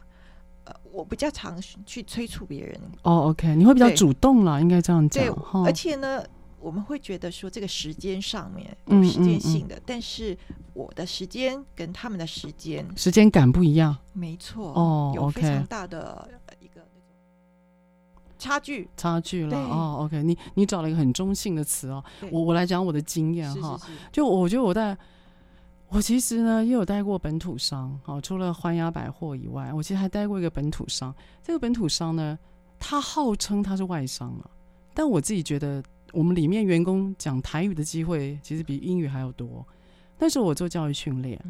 [0.62, 2.80] 呃，我比较常去催促别人。
[3.02, 5.24] 哦，OK，你会比较主动了，应该这样讲。
[5.24, 6.24] 对，哦，而且呢，
[6.60, 10.38] 我们会觉得说这个时间上面有时间性的，嗯嗯嗯，但是
[10.72, 13.96] 我的时间跟他们的时间时间感不一样。
[14.12, 16.30] 没错，哦，有非常大的
[16.60, 16.80] 一个
[18.38, 19.58] 差距，差距了。
[19.58, 22.04] 哦，OK，你你找了一个很中性的词哦。
[22.30, 23.76] 我我来讲我的经验哈，
[24.12, 24.96] 就我觉得我在。
[25.90, 31.14] 我其实呢也有带过本土商，哦，除了环亚百货以外，我其实还带过一个本土商。
[31.42, 32.38] 这个本土商呢，
[32.78, 34.50] 他号称他是外商啊，
[34.92, 39.66] 但我自己觉得我们里面员工讲台语的机会其实比英语还要多。
[40.18, 41.40] 那时候我做教育训练，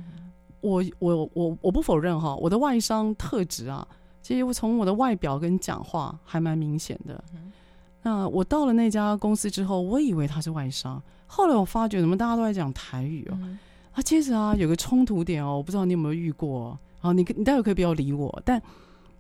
[0.61, 3.87] 我我我我不否认哈，我的外商特质啊，
[4.23, 7.23] 其实我从我的外表跟讲话还蛮明显的。
[8.03, 13.35] 那我到了那家公司之后，我以为他是外商，后来我发觉怎么大家都在讲台语哦。
[13.35, 13.59] 啊，
[14.03, 16.79] 接着啊，有个冲突点哦，我不知道你有没有遇过。
[17.01, 18.61] 好，你你待会可以不要理我，但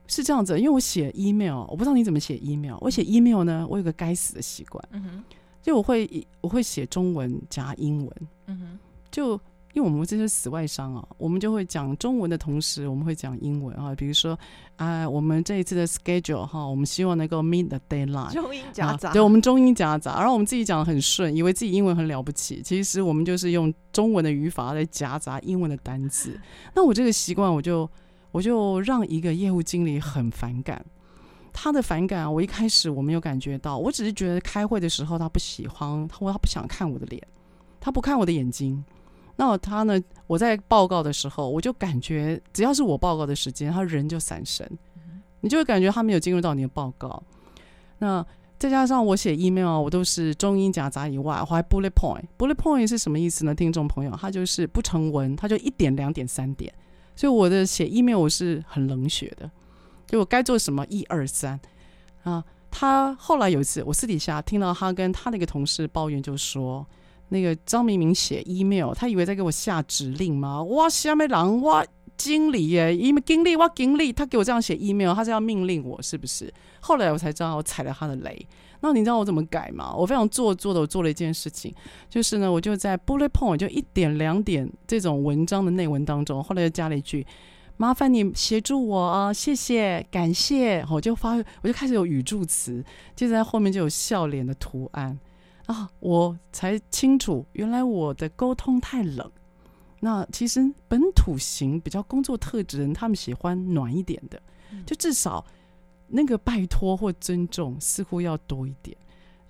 [0.06, 2.76] 是这样子，因为我写 email，我不知道你怎么写 email。
[2.80, 5.24] 我写 email 呢，我有个该死的习惯，嗯哼，
[5.62, 8.78] 就我会我会写中文加英文，嗯哼，
[9.10, 9.40] 就。
[9.74, 13.94] 因为我们这些死外商啊，我们就会讲中文的同时，我们会讲英文啊。
[13.94, 14.32] 比如说，
[14.76, 18.32] 啊、呃，我们这一次的 schedule 哈，我们希望能够 meet the deadline。
[18.32, 26.40] 中英夹杂，对，我们中英夹杂，然后我们自己讲的很顺，以为自己英文很了不起，其实我们就是用中文的语法来夹杂英文的单词。
[26.74, 27.88] 那我这个习惯，我就
[28.32, 30.84] 我就让一个业务经理很反感。
[31.52, 37.22] 他的反感，我一开始我没有感觉到，我只是觉得开会的时候他不喜欢，他说他不想看我的脸，
[37.80, 38.84] 他不看我的眼睛。
[39.40, 39.96] 那他呢，
[40.26, 44.68] 我在报告的时候，我就感觉只要是我报告的时间，他人就闪神，
[45.42, 47.22] 你就会感觉他没有进入到你的报告。
[48.00, 48.26] 那
[48.58, 52.24] 再加上我写 email，我都是中英夹杂以外，我还 bullet point。
[52.36, 53.54] bullet point 是什么意思呢？
[53.54, 56.74] 听众朋友，它就是不成文，它就一点、两点、三点。
[57.14, 59.48] 所以我的写 email 我是很冷血的，
[60.08, 61.60] 就我该做什么一二三
[62.24, 62.44] 啊。
[62.70, 66.84] 他后来有一次，我私底下听到他跟他那个同事抱怨，就说
[67.30, 70.62] 那个张明明写 email，他以为在给我下指令吗？
[70.62, 71.84] 哇，下面狼哇！
[72.16, 76.52] 经理耶，因为经理哇，经理，他给我这样写 email，他是要命令我，是不是？
[76.80, 78.44] 后来我才知道我踩了他的雷。
[78.80, 79.94] 那你知道我怎么改吗？
[79.94, 81.72] 我非常做作的，我做了一件事情，
[82.10, 87.24] 就是呢，我就在 bullet point 就一点两点这种文章的内文当中，后来又加了一句
[87.78, 95.16] ：“麻烦你协助我啊，谢谢，感谢。”我就发，我就开始有语助词，接着在后面就有笑脸的图案
[95.68, 99.30] 啊，我才清楚，原来我的沟通太冷。
[100.00, 104.40] 那其实本土型比较工作特质的人，他们喜欢暖一点的，
[104.86, 105.44] 就至少
[106.06, 108.96] 那个拜托或尊重似乎要多一点。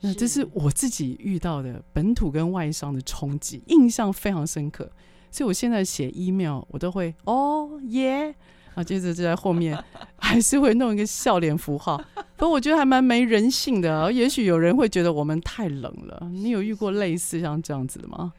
[0.00, 4.90] 那这是我自己遇到的本土跟外商的冲击，印象非常深刻。
[5.30, 8.34] 所以我现在写 email，我都会哦耶，
[8.78, 9.76] 啊，接着就在后面
[10.18, 12.00] 还是会弄一个笑脸符号。
[12.36, 16.30] 不过我觉得还蛮没人性的，也许有人会觉得我们太冷了。
[16.32, 18.32] 你有遇过类似像这样子的吗？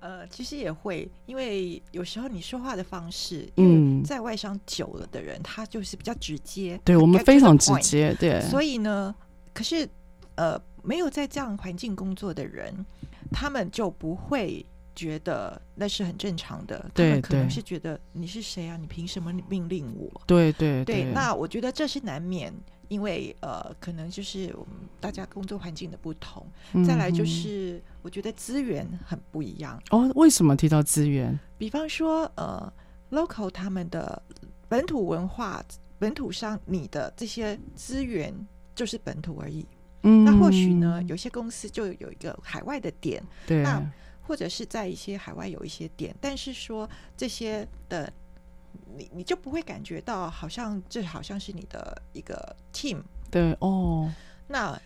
[0.00, 8.38] 呃，其实也会，因为有时候你说话的方式，嗯，在外商久了的人，他就是比较直接，对我们非常直接，对。
[8.42, 9.14] 所以呢，
[9.54, 9.88] 可是
[10.34, 12.74] 呃，没有在这样环境工作的人，
[13.32, 18.76] 他们就不会觉得那是很正常的，他们可能是觉得你是谁啊？
[18.76, 20.20] 你凭什么命令我？
[20.26, 21.12] 对对对，对。
[21.12, 22.52] 那我觉得这是难免。
[22.90, 30.10] 因为呃，可能就是我们大家工作环境的不同，嗯、再来就是我觉得资源很不一样哦。
[30.16, 31.38] 为什么提到资源？
[31.56, 32.72] 比方说呃
[33.12, 34.20] ，local 他们的
[34.68, 35.64] 本土文化、
[36.00, 38.34] 本土上你的这些资源
[38.74, 39.64] 就是本土而已。
[40.02, 43.80] 嗯，那或许呢，有些公司就有一个海外的点，对，那
[44.30, 48.12] 或者是在一些海外有一些点，但是说这些的。
[48.96, 52.98] 你你就不会感觉到好像这好像是你的一个 team，
[53.30, 54.08] 对哦。
[54.46, 54.80] 那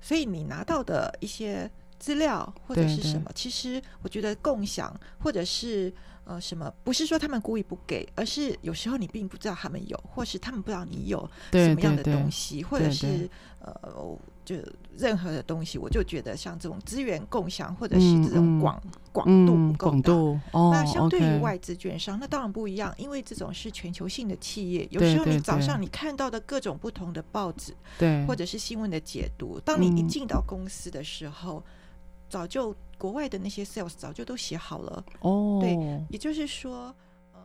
[0.00, 5.92] 所以你拿到的一些资料或者是什么，其实我觉得共享或者是
[6.24, 14.18] 呃什么，不是说他们故意不给，而是有时候你并不知道他们有，或是他们不知道你有什么样的东西，或者是呃。
[14.50, 14.56] 就
[14.96, 18.82] 任何的东西，我就觉得像这种资源共享，或者是这种广
[19.12, 20.12] 广、嗯、度不够大。
[20.72, 24.88] 那相对于外资券商，那当然不一样，因为这种是全球性的企业。
[24.90, 31.62] 有时候你早上你看到的各种不同的报纸，对，或者是新闻的解读，当你一进到公司的时候，嗯、
[32.28, 35.04] 早就国外的那些 sales 早就都写好了。
[35.20, 35.76] 哦，对，
[36.10, 36.92] 也就是说，
[37.32, 37.40] 呃，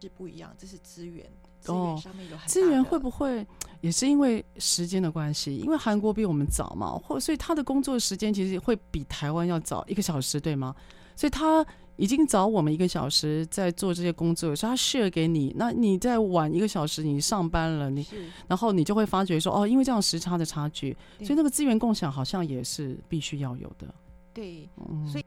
[0.00, 1.26] 是不一样，这是资源。
[1.66, 2.02] 哦，
[2.46, 3.46] 资源会不会
[3.80, 5.56] 也是因为时间的关系？
[5.56, 10.74] 因为韩国比我们早嘛，或所以他的工作时间其实会比台湾要早一个小时，对吗？
[11.16, 11.64] 所以他
[11.96, 15.54] 已经早我们一个小时在做这些工作，所以他 share 给你。
[15.56, 18.06] 那你再晚一个小时，你上班了，你
[18.48, 23.94] 然后你就会发觉说，哦，因为这样时差的差距，所以那个资源共享好像也是必须要有的。
[24.32, 25.24] 对，嗯，所以。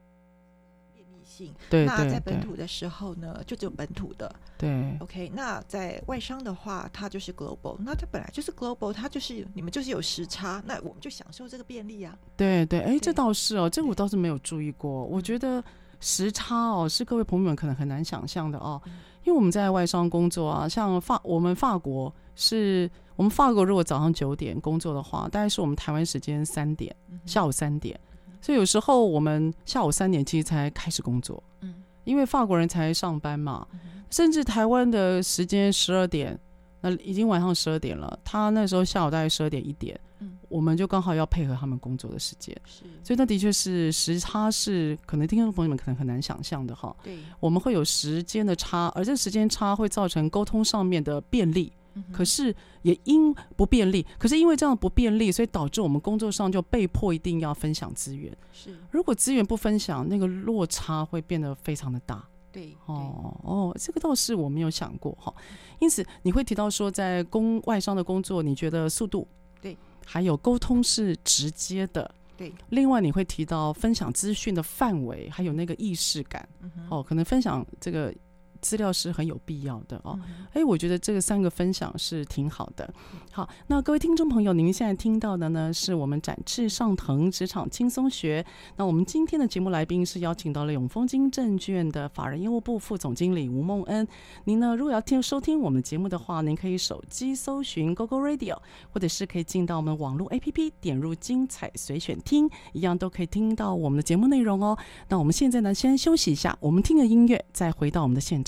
[1.70, 4.34] 对，那在本土的时候呢，就只有本土的。
[4.56, 5.30] 对，OK。
[5.34, 7.76] 那在外商的话，它就是 global。
[7.78, 12.16] 那它本来就是 global，它就是你们就是有时差，那我们就享受这个便利啊。
[12.36, 15.04] 对对，哎，这倒是哦，这个我倒是没有注意过。
[15.04, 15.62] 我觉得
[16.00, 18.80] 时差哦，是各位朋友们可能很难想象的哦，
[19.24, 26.94] 因为我们在外商工作啊，像法，我们法国是，我们法国如果早上九点工作的话，大概是我们台湾时间三点，
[27.26, 27.98] 下午三点。
[28.40, 31.74] 所以有时候我们下午三点其实才开始工作，嗯，
[32.04, 33.66] 因为法国人才上班嘛，
[34.10, 36.38] 甚至台湾的时间十二点，
[36.80, 51.72] 那已经晚上十二点了，他那时候下午大概十二点一点，嗯，我们就刚好要配合他们工作的时间，是，所以那的确是时差是可能听众朋友们可能很难想象的哈，对，我们会有时间的差，而这时间差会造成沟通上面的便利。
[52.12, 58.36] 可是也因不便利，可是因为这样不便利，所以导致我们工作上就被迫一定要分享资源。
[58.52, 62.26] 是，如果资源不分享，那个落差会变得非常的大。
[62.50, 65.32] 对，哦哦，这个倒是我没有想过哈。
[65.78, 69.28] 因此你会提到说，在工外商的工作，你觉得速度
[69.60, 72.10] 对，还有沟通是直接的。
[72.36, 76.48] 对，另外你会提到分享资讯的范围，还有那个意识感。
[76.88, 78.14] 哦，可能分享这个。
[78.60, 80.18] 资料是很有必要的哦。
[80.52, 82.92] 哎、嗯，我觉得这个三个分享是挺好的。
[83.30, 88.44] 好，那各位听众朋友，您现在听到的呢，是我们展翅上腾职场轻松学。
[88.76, 94.06] 那我们今天的节目来宾是邀请到了永丰金证券的法人业务部副总经理吴梦恩。
[94.44, 98.56] 您呢，如果要听收听我们节目的话，您可以手机搜寻 GoGo Radio，
[98.92, 104.76] 或者是可以进到我们网络 APP，点入精彩随选听，一样都可以听到我们的节目内容哦。
[105.08, 108.47] 那我们现在呢，先休息一下，我们听个音乐，再回到我们的现场。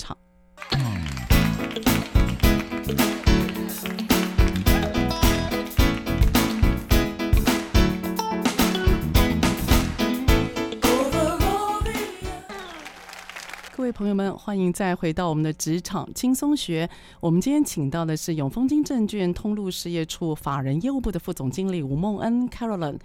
[13.73, 16.87] 各位朋友们，欢迎再回到我们的职场轻松学。
[17.19, 22.99] 我们今天请到的是永丰金证券通路事业处法人业务部的副总经理吴梦恩 Carolyn。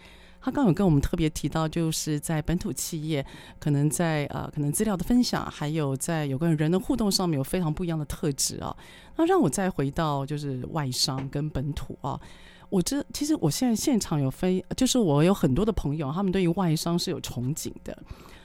[0.46, 3.26] 他刚有跟我们特别提到，就是在本土企业，
[3.58, 8.72] 可能在呃，可能资料的分享，还有在有跟人的互动上面有非常不一样的特质啊。
[9.16, 12.20] 那让我再回到就是外商跟本土啊，
[12.68, 18.00] 我这其实我现在现场有非，就是我有很多的朋友，他们对于外商是有憧憬的。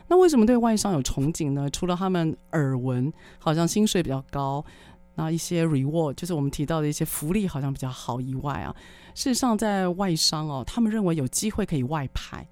[0.07, 1.69] 那为什么对外商有憧憬呢？
[1.69, 4.65] 除了他们耳闻好像薪水比较高，
[5.13, 8.75] 那一些 reward 就是我们提到的一些福利好像比较好以外啊。
[9.13, 12.47] 事实上，在外商哦，他们认为有机会可以外派，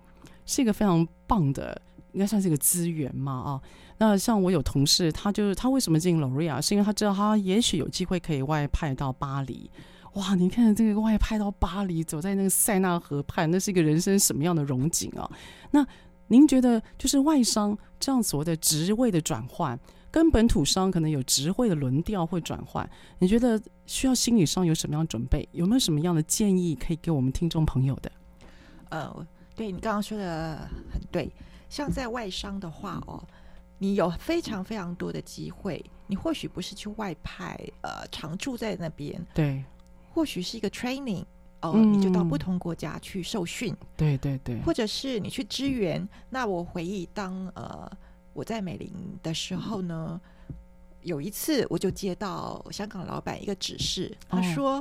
[0.46, 1.82] 是一个非常棒的，
[2.14, 3.62] 应该算是一个资源嘛啊。
[3.98, 9.70] 那像我有同事，他就是他为什么进 L'Oréal，是因为他知道他也许有机会可以外派到巴黎。
[10.14, 15.30] 哇，你看这个外派到巴黎，走在那个塞纳河畔，那是一个人生什么样的荣景啊？
[15.72, 15.86] 那
[16.28, 19.80] 您觉得，就是外商这样所谓的职位的转换，
[20.12, 22.90] 跟本土商可能有职位的轮调会转换，
[23.20, 25.48] 你觉得需要心理上有什么样准备？
[25.52, 28.12] 有没有什么样的建议可以给我们听众朋友的？
[28.90, 31.32] 呃，对你刚刚说的很对，
[31.70, 33.24] 像在外商的话哦，
[33.78, 39.64] 你有非常非常多的机会，你或许不是去外派，呃，常住在那边，对，
[40.12, 41.24] 或许是一个 training。
[41.62, 46.08] 哦，嗯、你就到不同国家去受训，对对对，或者是你去支援。
[46.30, 47.92] 那我回忆当呃
[48.40, 48.90] 我在美林
[49.22, 50.20] 的时候呢，
[51.02, 54.76] 有一次我就接到香港老板一个指示，他说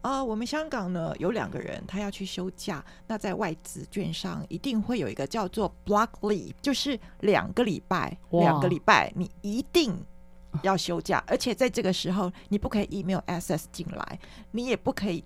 [0.00, 9.96] 啊、哦呃，我们香港呢有两个人他要去休假，那在外资券上一定会有一个叫做 block leave，就是两个礼拜，两个礼拜你一定
[10.62, 14.18] 要休假，而且在这个时候你不可以 email access 进来，
[14.50, 15.22] 你也不可以。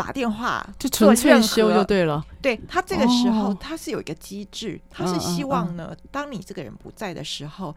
[0.00, 2.24] 打电话就纯粹修就对了。
[2.40, 7.76] 对，他这个时候，哦、他是有一个机制，他是希望呢，当你这个人不在的时候，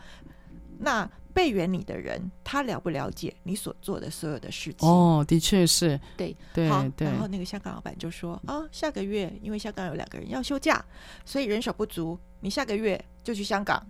[0.80, 4.88] 那备援你的人他了不了解你所做的所有的事情？
[4.88, 6.00] 哦，的确是。
[6.16, 7.08] 对对好对。
[7.08, 10.84] 然后那个香港老板就说啊，下个月因为香港有两个人要休假，
[11.26, 13.86] 所以人手不足，你下个月就去香港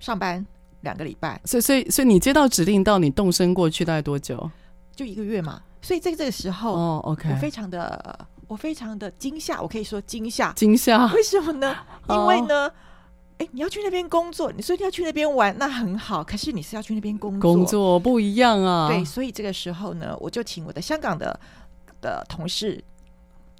[0.00, 0.44] 上班
[0.80, 1.38] 两个礼拜。
[1.44, 4.50] 所以所以所以你接到指令到你动身过去大概多久？
[4.94, 5.60] 就一个月嘛。
[5.86, 11.06] 所以在这个时候，哦，OK，我非常的，我非常的惊吓，我可以说惊吓，惊吓。
[11.14, 11.76] 为什么呢？
[12.10, 12.68] 因为呢，
[13.38, 16.24] 哎、哦，你要去那边工作，你说你要去那边玩，那很好。
[16.24, 18.88] 可是你是要去那边工作，工作不一样啊。
[18.88, 21.38] 对，所以这个时候呢，我就请我的香港的
[22.00, 22.82] 的同事。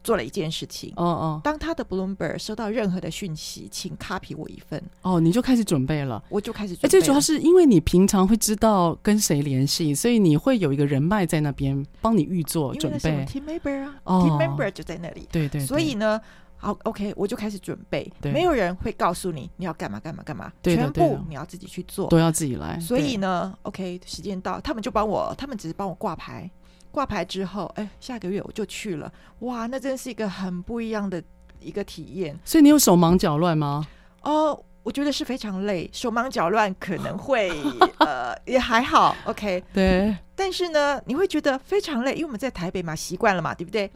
[0.07, 6.87] 做了一件事情，哦哦，当他的 Bloomberg 收到任何的讯息，请 copy 我一份，哦，你就开始准备了，我就开始准备。
[6.87, 13.27] 哎，最主要是因为你平常会知道跟谁联系，所以你会有一个人脉在那边帮你预做准备。
[13.27, 15.67] Team member 啊、哦、，Team member 就在那里，对，对对。
[15.67, 16.21] 所以呢，
[16.57, 18.09] 好，OK，我就开始准备。
[18.21, 22.79] 对，没有人会告诉你你要干嘛干嘛干嘛，全部你要自己去做，都要自己来。
[22.79, 26.49] 所以呢，OK，时间到，他们就帮我，他们只是帮我挂牌。
[26.97, 29.13] 挂牌之后，哎，下个月我就去了。
[29.41, 31.23] 哇，那真是一个很不一样的
[31.61, 32.35] 一个体验。
[32.43, 33.87] 所以你有手忙脚乱吗？
[34.23, 37.51] 哦，我觉得是非常累，手忙脚乱可能会
[38.01, 39.63] 呃也还好，OK。
[39.75, 40.17] 对。
[40.35, 43.91] 但是呢，你会觉得非常累，因为我们在台北嘛，习惯了嘛，对不对？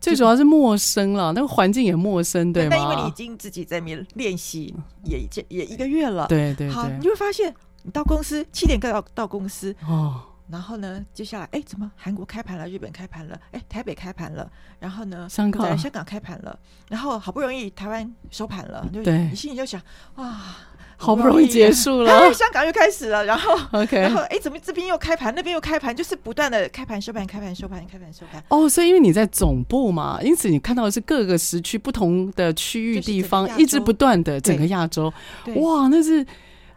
[0.00, 2.70] 最主要是陌生了，那个环境也陌生，对吗？
[2.70, 6.70] 但因为你已经自己在那边练习，也也一个月了，对对对。
[6.70, 7.52] 好，你就会发现，
[7.82, 10.22] 你到公司七点到到公司哦。
[10.50, 15.76] 然后呢，接下来，哎，怎么韩国开盘了，日本开盘了，哎，台北开盘了，然后呢，香港。
[15.76, 19.80] 香港开盘了，然后好不容易台湾收盘了，对，你心里就想，
[20.14, 20.56] 哇，
[20.96, 28.42] 好不容易结束了，哎，香港又开始了，然后，OK，然后，哎，怎么这边又开盘，那边又开盘，就是不断的开盘收盘，开盘收盘，开盘收盘。
[28.48, 35.12] 哦，所以因为你在总部嘛，因此你看到的是各个时区不同的区域地方，一直不断的整个亚洲，
[35.56, 36.24] 哇，那是。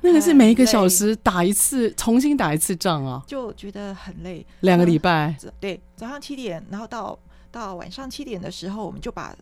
[0.02, 4.46] 那个是每一个小时打一次，重新打一次仗啊，就觉得很累。
[4.62, 7.18] 两个礼拜，对，早上七点，然后到
[7.52, 9.36] 到晚上七点的时候，我们就把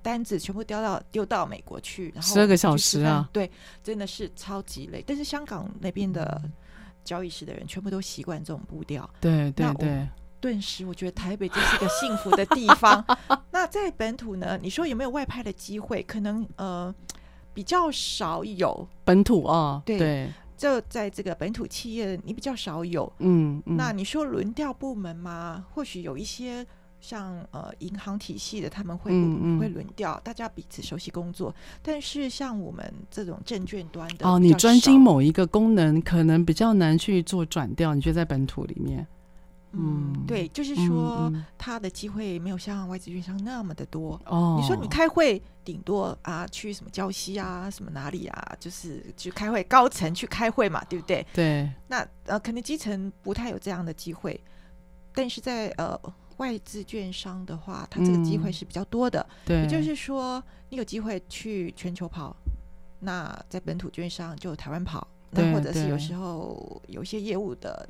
[0.00, 3.50] 单子全部丢到丢到美国去，然后十二个小时啊，对，
[3.82, 5.04] 真的是超级累。
[5.06, 6.40] 但是香港那边的
[7.04, 9.08] 交易室的人全部都习惯这种步调。
[9.20, 10.08] 对对对，
[10.40, 13.04] 顿时我觉得台北真是个幸福的地方。
[13.50, 14.58] 那在本土呢？
[14.62, 16.02] 你说有没有外派的机会？
[16.04, 16.94] 可能呃
[17.58, 18.86] 比较少有。
[19.04, 19.98] 本土啊，对。
[19.98, 25.64] 对就在这个本土企业，你比较少有，嗯，嗯，那你说轮调部门吗？
[25.72, 26.66] 或许有一些
[27.00, 31.54] 像呃银行体系的，他们会、嗯嗯、会轮调，大家彼此熟悉工作。
[31.82, 37.94] 但是像我们这种证券端的，哦，你专精某一个功能，可能比较难去做转调。
[37.94, 39.04] 你觉得在本土里面？
[39.72, 44.18] 嗯，对，就是说，他的机会没有像外资券商那么的多。
[44.24, 51.24] 哦，你说你开会，顶多啊去什么礁溪啊，什么哪里啊，就是去开会，高层去开会嘛，对不对？
[51.34, 51.70] 对。
[51.86, 54.40] 那呃，可能基层不太有这样的机会，
[55.12, 56.00] 但是在呃
[56.38, 59.24] 外资券商的话，他这个机会是比较多的。
[59.44, 59.62] 对。
[59.62, 62.34] 也就是说，你有机会去全球跑，
[63.00, 67.86] 那在本土券商就台湾跑，那或者是有时候有一些业务的。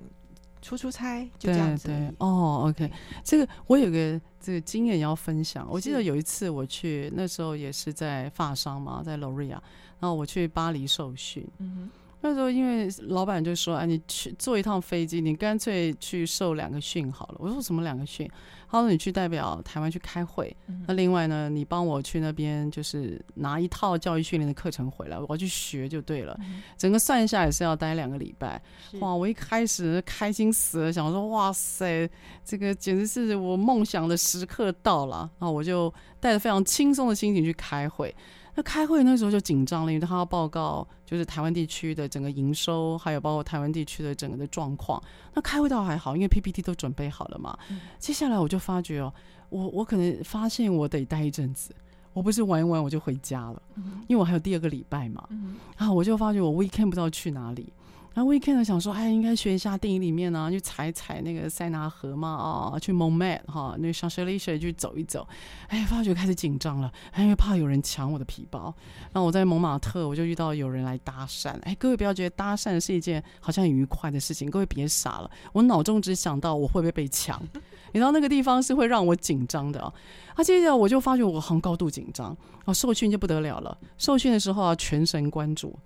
[0.61, 1.89] 出出差就这样子。
[1.89, 2.91] 对对哦，OK，
[3.25, 5.67] 这个我有个这个经验要分享。
[5.71, 9.59] 我记得有一次我去，那时候也是在发商嘛，在 Loria，
[10.01, 11.47] 然后我去巴黎受训。
[11.59, 11.91] 嗯
[12.21, 18.29] 那时候因为老板就说：“哎，你去坐一趟飞机，你干脆去受两个训好了。”我说：“什么两个训？”
[18.71, 26.37] 他说：“你去代表台湾去开会，嗯、那另外呢，你帮我去那边就是拿一套教育训练的课程回来，我要去学就对了。
[26.41, 28.61] 嗯、整个算下也是要待两个礼拜。
[29.01, 29.15] 哇！
[29.15, 32.09] 我一开始开心死了，想说：哇塞，
[32.45, 35.31] 这个简直是我梦想的时刻到了。
[35.39, 38.15] 啊我就带着非常轻松的心情去开会。
[38.59, 45.01] 那开会那时候就紧张了，因为他要报告就是台湾地区的整个营收，还有包括台湾地区的整个的状况。
[45.33, 47.57] 那开会倒还好，因为 PPT 都准备好了嘛。
[47.71, 49.15] 嗯、接下来我就发觉哦，
[49.49, 51.73] 我我可能发现我得待一阵子，
[52.13, 55.25] 我不是玩一玩我就回家了，嗯、因为我还有第二个礼拜嘛。
[55.31, 57.73] 嗯、然后我就发觉我 weekend 不知道去哪里。
[58.15, 65.27] 然后 weekend 想说，哎，应该学一下电影里面呢、去踩踩那个塞纳河嘛，啊，去 Montmartre 哈，那 Champs-Élysées 去走一走。
[65.69, 68.75] 哎，发觉开始紧张了，哎，因为怕有人抢我的皮包。
[69.13, 71.51] 然后我在蒙马特，我就遇到有人来搭讪。
[71.63, 75.31] 哎，各位不要觉得搭讪是一件好像很愉快的事情，各位别傻了。
[75.53, 77.41] 我脑中只想到我会不会被抢，
[77.93, 79.93] 你知道那个地方是会让我紧张的啊。
[80.35, 82.37] 啊，接着我就发觉我很高度紧张。
[82.65, 85.79] 啊，受训就不得了了，受训的时候啊，全神贯注，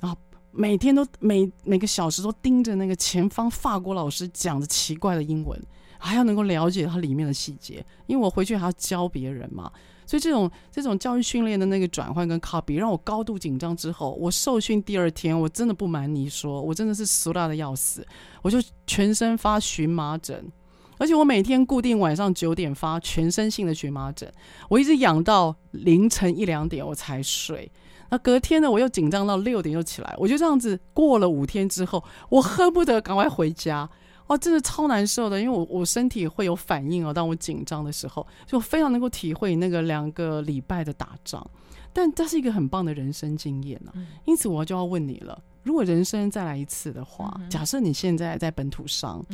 [0.00, 0.18] 然后。
[0.58, 5.56] 每天都每每个小时都盯着那个前方法国老师讲的奇怪的英文，
[5.98, 9.70] 还要能够了解它里面的细节，因为我回去还要教别人嘛。
[10.04, 13.76] 所以这种这种教育训练的那个转换跟 copy 让我高度紧张。
[13.76, 18.04] 之后我受训第二天，我真的不瞒你说，我真的是熟辣的要死，
[18.42, 20.50] 我就全身发荨麻疹，
[20.98, 24.28] 而且我每天固定晚上九点发全身性的荨麻疹，
[24.68, 27.70] 我一直痒到凌晨一两点我才睡。
[28.10, 33.88] 那隔天呢，我又紧张到六点又起来，我就这样子过了五天之后，我恨不得赶快回家，
[34.28, 41.44] 哇，真的超难受的，因为我我身体会有反应哦，当我紧张的时候，就非常能够体会那个两个礼拜的打仗，
[41.92, 44.00] 但这是一个很棒的人生经验呢、啊。
[44.24, 49.24] 因此，我就要问你了，如果人生再来一次的话，假设你现在在本土上，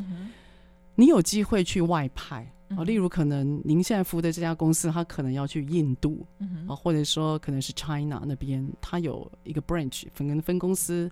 [0.96, 2.50] 你有机会去外派。
[2.76, 6.26] 啊，例如可能您现在服务的这家公司，它可能要去印度，
[6.68, 11.10] 啊、或者说可能是 China 那边，它有一个 branch 分分公司，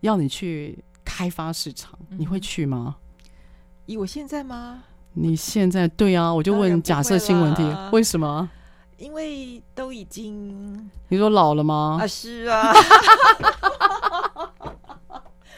[0.00, 2.96] 要你去开发市场，你会去吗？
[3.86, 4.82] 以我现在吗？
[5.14, 7.62] 你现在对啊，我就问假设性问题，
[7.92, 8.50] 为什么？
[8.98, 11.98] 因为都已经你说老了吗？
[12.00, 12.72] 啊，是啊，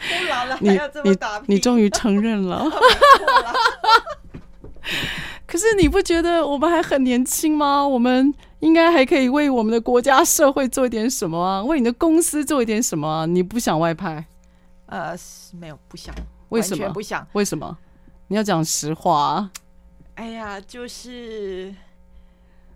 [0.00, 1.10] 都老了还要这么
[1.46, 2.64] 你你终于承认了。
[5.46, 7.86] 可是你不觉得我们还很年轻吗？
[7.86, 11.62] 我们应该还可以为我们的国家社会做一点什么啊？
[11.62, 13.26] 为你的公司做一点什么啊？
[13.26, 14.26] 你不想外派？
[14.86, 15.16] 呃，
[15.52, 16.14] 没有，不想。
[16.50, 16.88] 为什么？
[16.90, 17.26] 不想？
[17.32, 17.76] 为什么？
[18.28, 19.50] 你要讲实话。
[20.14, 21.74] 哎呀，就是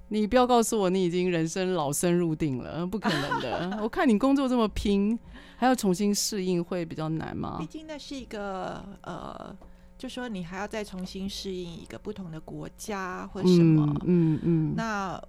[0.09, 3.79] 你不要告诉我你已经人生老生入定了，不可能的。
[3.83, 5.19] 我看你工作这么拼，
[5.57, 7.57] 还要重新适应，会比较难吗？
[7.61, 9.57] 毕竟那是一个呃。
[9.99, 14.71] 就说你还要再重新适应一个不同的国家或者什么，嗯嗯，嗯。
[14.71, 15.21] 嗯，那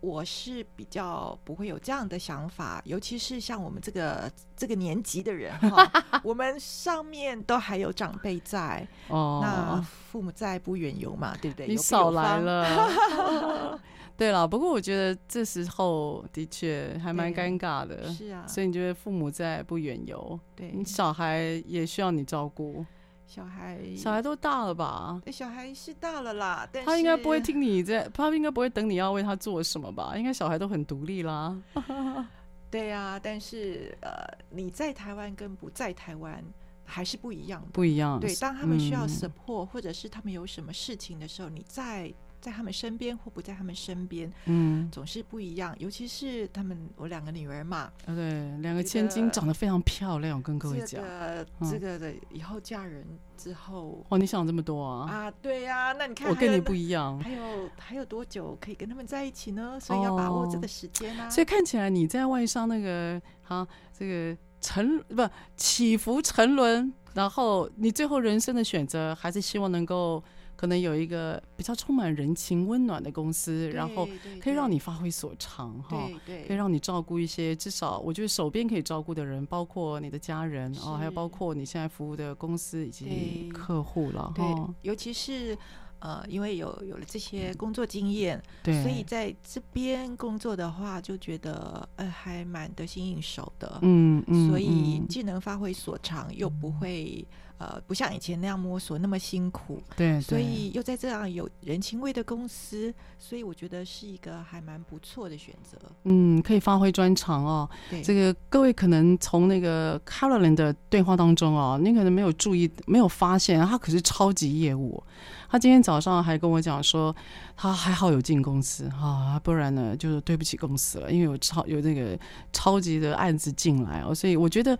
[0.00, 5.92] 我是比较不会有这样的想法，尤其是像我们这个这个年纪的人哈，
[6.24, 11.66] 我们上面都还有长辈在，哦，那父母在不远游嘛，对不对？
[11.66, 13.78] 你少来了，
[14.16, 20.72] 对了，不过我觉得这时候的确还蛮尴尬的，是啊，所以你觉得父母在不远游，对。
[20.72, 22.82] 你小孩也需要你照顾。
[23.30, 25.22] 小孩，小孩都大了吧？
[25.30, 30.16] 小孩是大了啦，但是他应该不会听你在，他应该不会等你要为他做什么吧？
[30.16, 31.56] 应该小孩都很独立啦。
[32.68, 34.10] 对呀、啊，但是呃，
[34.50, 36.42] 你在台湾跟不在台湾，
[36.84, 38.18] 还是不一样的，不一样。
[38.18, 45.74] 对，当他们需要 support，、嗯、或者是他们有什么事情的时候，你在在他们身边或不在他们身边，嗯，总是不一样。
[45.78, 55.10] 尤其是他们，我两个女儿嘛，对，两个千金长得非常漂亮，我跟各位讲，这个、嗯、这个的以后嫁人之后，哦，你想这么多啊？
[55.10, 59.78] 啊，对呀、啊，那你看，我跟你不一样，还有还有多久可以跟他们在一起呢？
[59.78, 61.26] 所以要把握这个时间啊。
[61.26, 70.24] 哦、所以看起来你在外商那个，哈，这个沉不起伏沉沦，然后你最后人生的选择还是希望能够。
[70.60, 74.06] 可能有一个比较充满人情温暖的公司，然后
[74.38, 76.06] 可以让你发挥所长哈，
[76.46, 84.74] 可以让你照顾一些至少我觉得手边可以照顾的人，包括你的家人哦，还有包括你现在服务的公司以及客户了哈。
[84.82, 85.56] 尤其是
[86.00, 97.26] 呃，因为有有了这些工作经验，对，所以在这边工作的话，就觉得呃还蛮得心应手的，嗯嗯，所以既能发挥所长，又不会。
[97.60, 105.76] 呃，不像以前那样摸索那么辛苦，对，对，所以又在这样有人情味的公司，所以我觉得是一个还蛮不错的选择。
[106.04, 107.68] 嗯，可以发挥专长哦。
[107.90, 115.02] 对，这个各位可能从那个 Caroline 的对话当中哦，你可能没有注意，没有发现，他可是超级业务。
[115.50, 117.14] 他今天早上还跟我讲说，
[117.58, 122.18] 他还好有进公司啊，不然呢就是对不起公司了，因为有超有那个
[122.54, 124.78] 超级的案子进来哦，所以我觉得。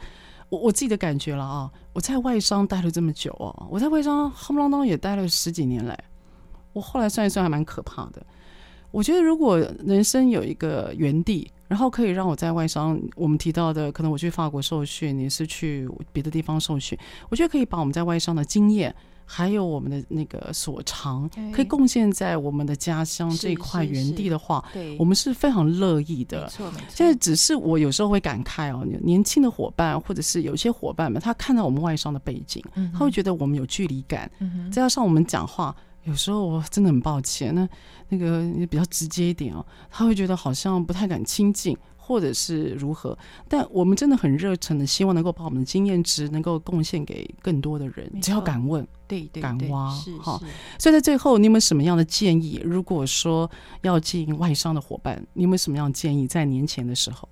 [0.51, 5.99] 我我自己的感觉了啊，我在外商待了这么久哦，我在外商夯不啷当也待了十几年来，
[6.75, 8.21] 我后来算一算还蛮可怕的。
[8.91, 16.99] 我觉得如果人生有一个原地，然后可以让我在外商，我们提到的可能我去法国受训，你是去别的地方受训，
[17.29, 18.95] 我觉得可以把我们在外商的经验。
[19.33, 26.43] 还有我们的那个所长，可以贡献在我们的家乡这一块园地的话，对，我们是非常乐意的。
[26.43, 26.87] 没错，没错。
[26.89, 32.61] 现在只是我有时候会感慨哦，年轻的伙伴或者是有些伙伴们，他看到我们外商的背景，
[32.93, 34.29] 他会觉得我们有距离感。
[34.73, 35.73] 再加上我们讲话，
[36.03, 37.69] 有时候我真的很抱歉，那
[38.09, 41.79] 那个比较直接一点哦，他会觉得好像不太敢亲近。
[42.11, 43.17] 或者是如何，
[43.49, 48.21] 但我们真的很热忱的，希望能够把我们的经验值能够贡献给更多的人。
[48.21, 49.89] 只要敢问，对对，敢挖，
[50.21, 50.43] 好。
[50.77, 52.61] 所以在最后，你有没有什么样的建议？
[52.65, 53.49] 如果说
[53.83, 56.27] 要进外商的伙伴，你有没有什么样的建议？
[56.27, 57.29] 在年前的时候，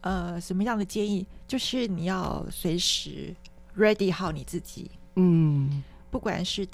[0.00, 1.26] 呃，什么样的建议？
[1.46, 3.36] 就是你要随时
[3.76, 4.90] ready 好你自己。
[5.16, 6.66] 嗯，不管是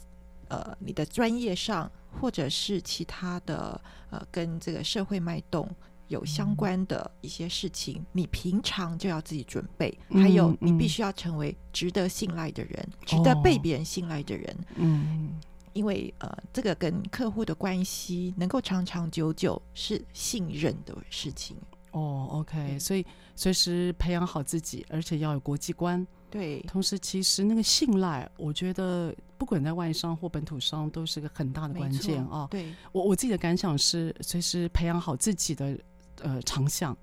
[0.46, 3.80] 呃你的专业上，或者是其他的
[4.10, 5.68] 呃跟这个社会脉动。
[6.08, 9.96] 有相关的一些事情，你平常就要自己准备。
[10.10, 14.56] 还有，你必须要成为值得信赖的人，值得被别人信赖的人。
[14.76, 15.38] 嗯，
[15.74, 21.56] 因为呃，这个跟客户的关系能够长长久久，是信任的事情。
[21.92, 23.04] 哦，OK，所以
[23.36, 26.06] 随时培养好自己，而且要有国际观。
[26.30, 32.46] 对，同时其实那个信赖，我觉得不管在外商或本土商，都是个很大的关键啊。
[32.50, 35.78] 对，我我自己的感想是，随时培养好自己的。
[36.22, 36.96] 呃，长项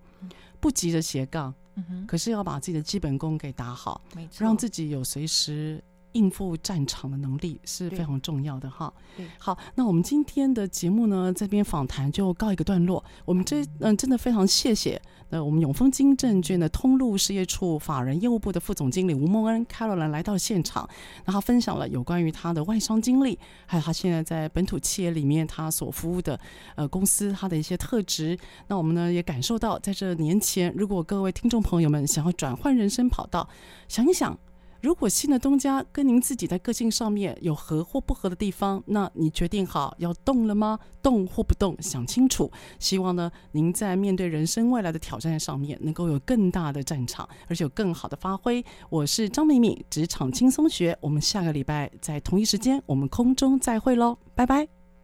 [0.59, 4.01] 不急着斜杠，嗯，可是要把自己的基本功给打好，
[4.37, 5.83] 让自己有随时
[6.15, 8.91] 应付战场的能力是非常重要的哈。
[9.37, 13.03] 好，那我们今天的节目呢，这边访谈就告一个段落。
[13.25, 14.99] 我们这嗯、呃，真的非常谢谢
[15.29, 20.87] 呃，我们永丰金证券的通路事业处法人业务部的副总经理吴梦恩 Caroline 来到现场，
[21.25, 26.39] 那他分享了有关于他的外商经历，还有他现在在本土企业里面他所服务的
[26.75, 28.37] 呃公司他的一些特质。
[28.67, 33.49] 那我们呢也感受到，在这年前，如果各位听众朋友们想要转换人生跑道，
[33.89, 34.37] 想一想。
[34.81, 40.79] 如果新的东家跟您自己在个性上面有合或不合的地方，那你决定好要动了吗？
[41.01, 42.51] 动或不动，想清楚。
[42.79, 48.63] 希望呢，您在面对人生未来的挑战上面，能够有更大的战场，而且有更好的发挥。
[48.89, 50.97] 我是张敏敏，职场轻松学。
[51.01, 54.74] 我们下个礼拜在同一时间，我们空中再会喽，拜拜。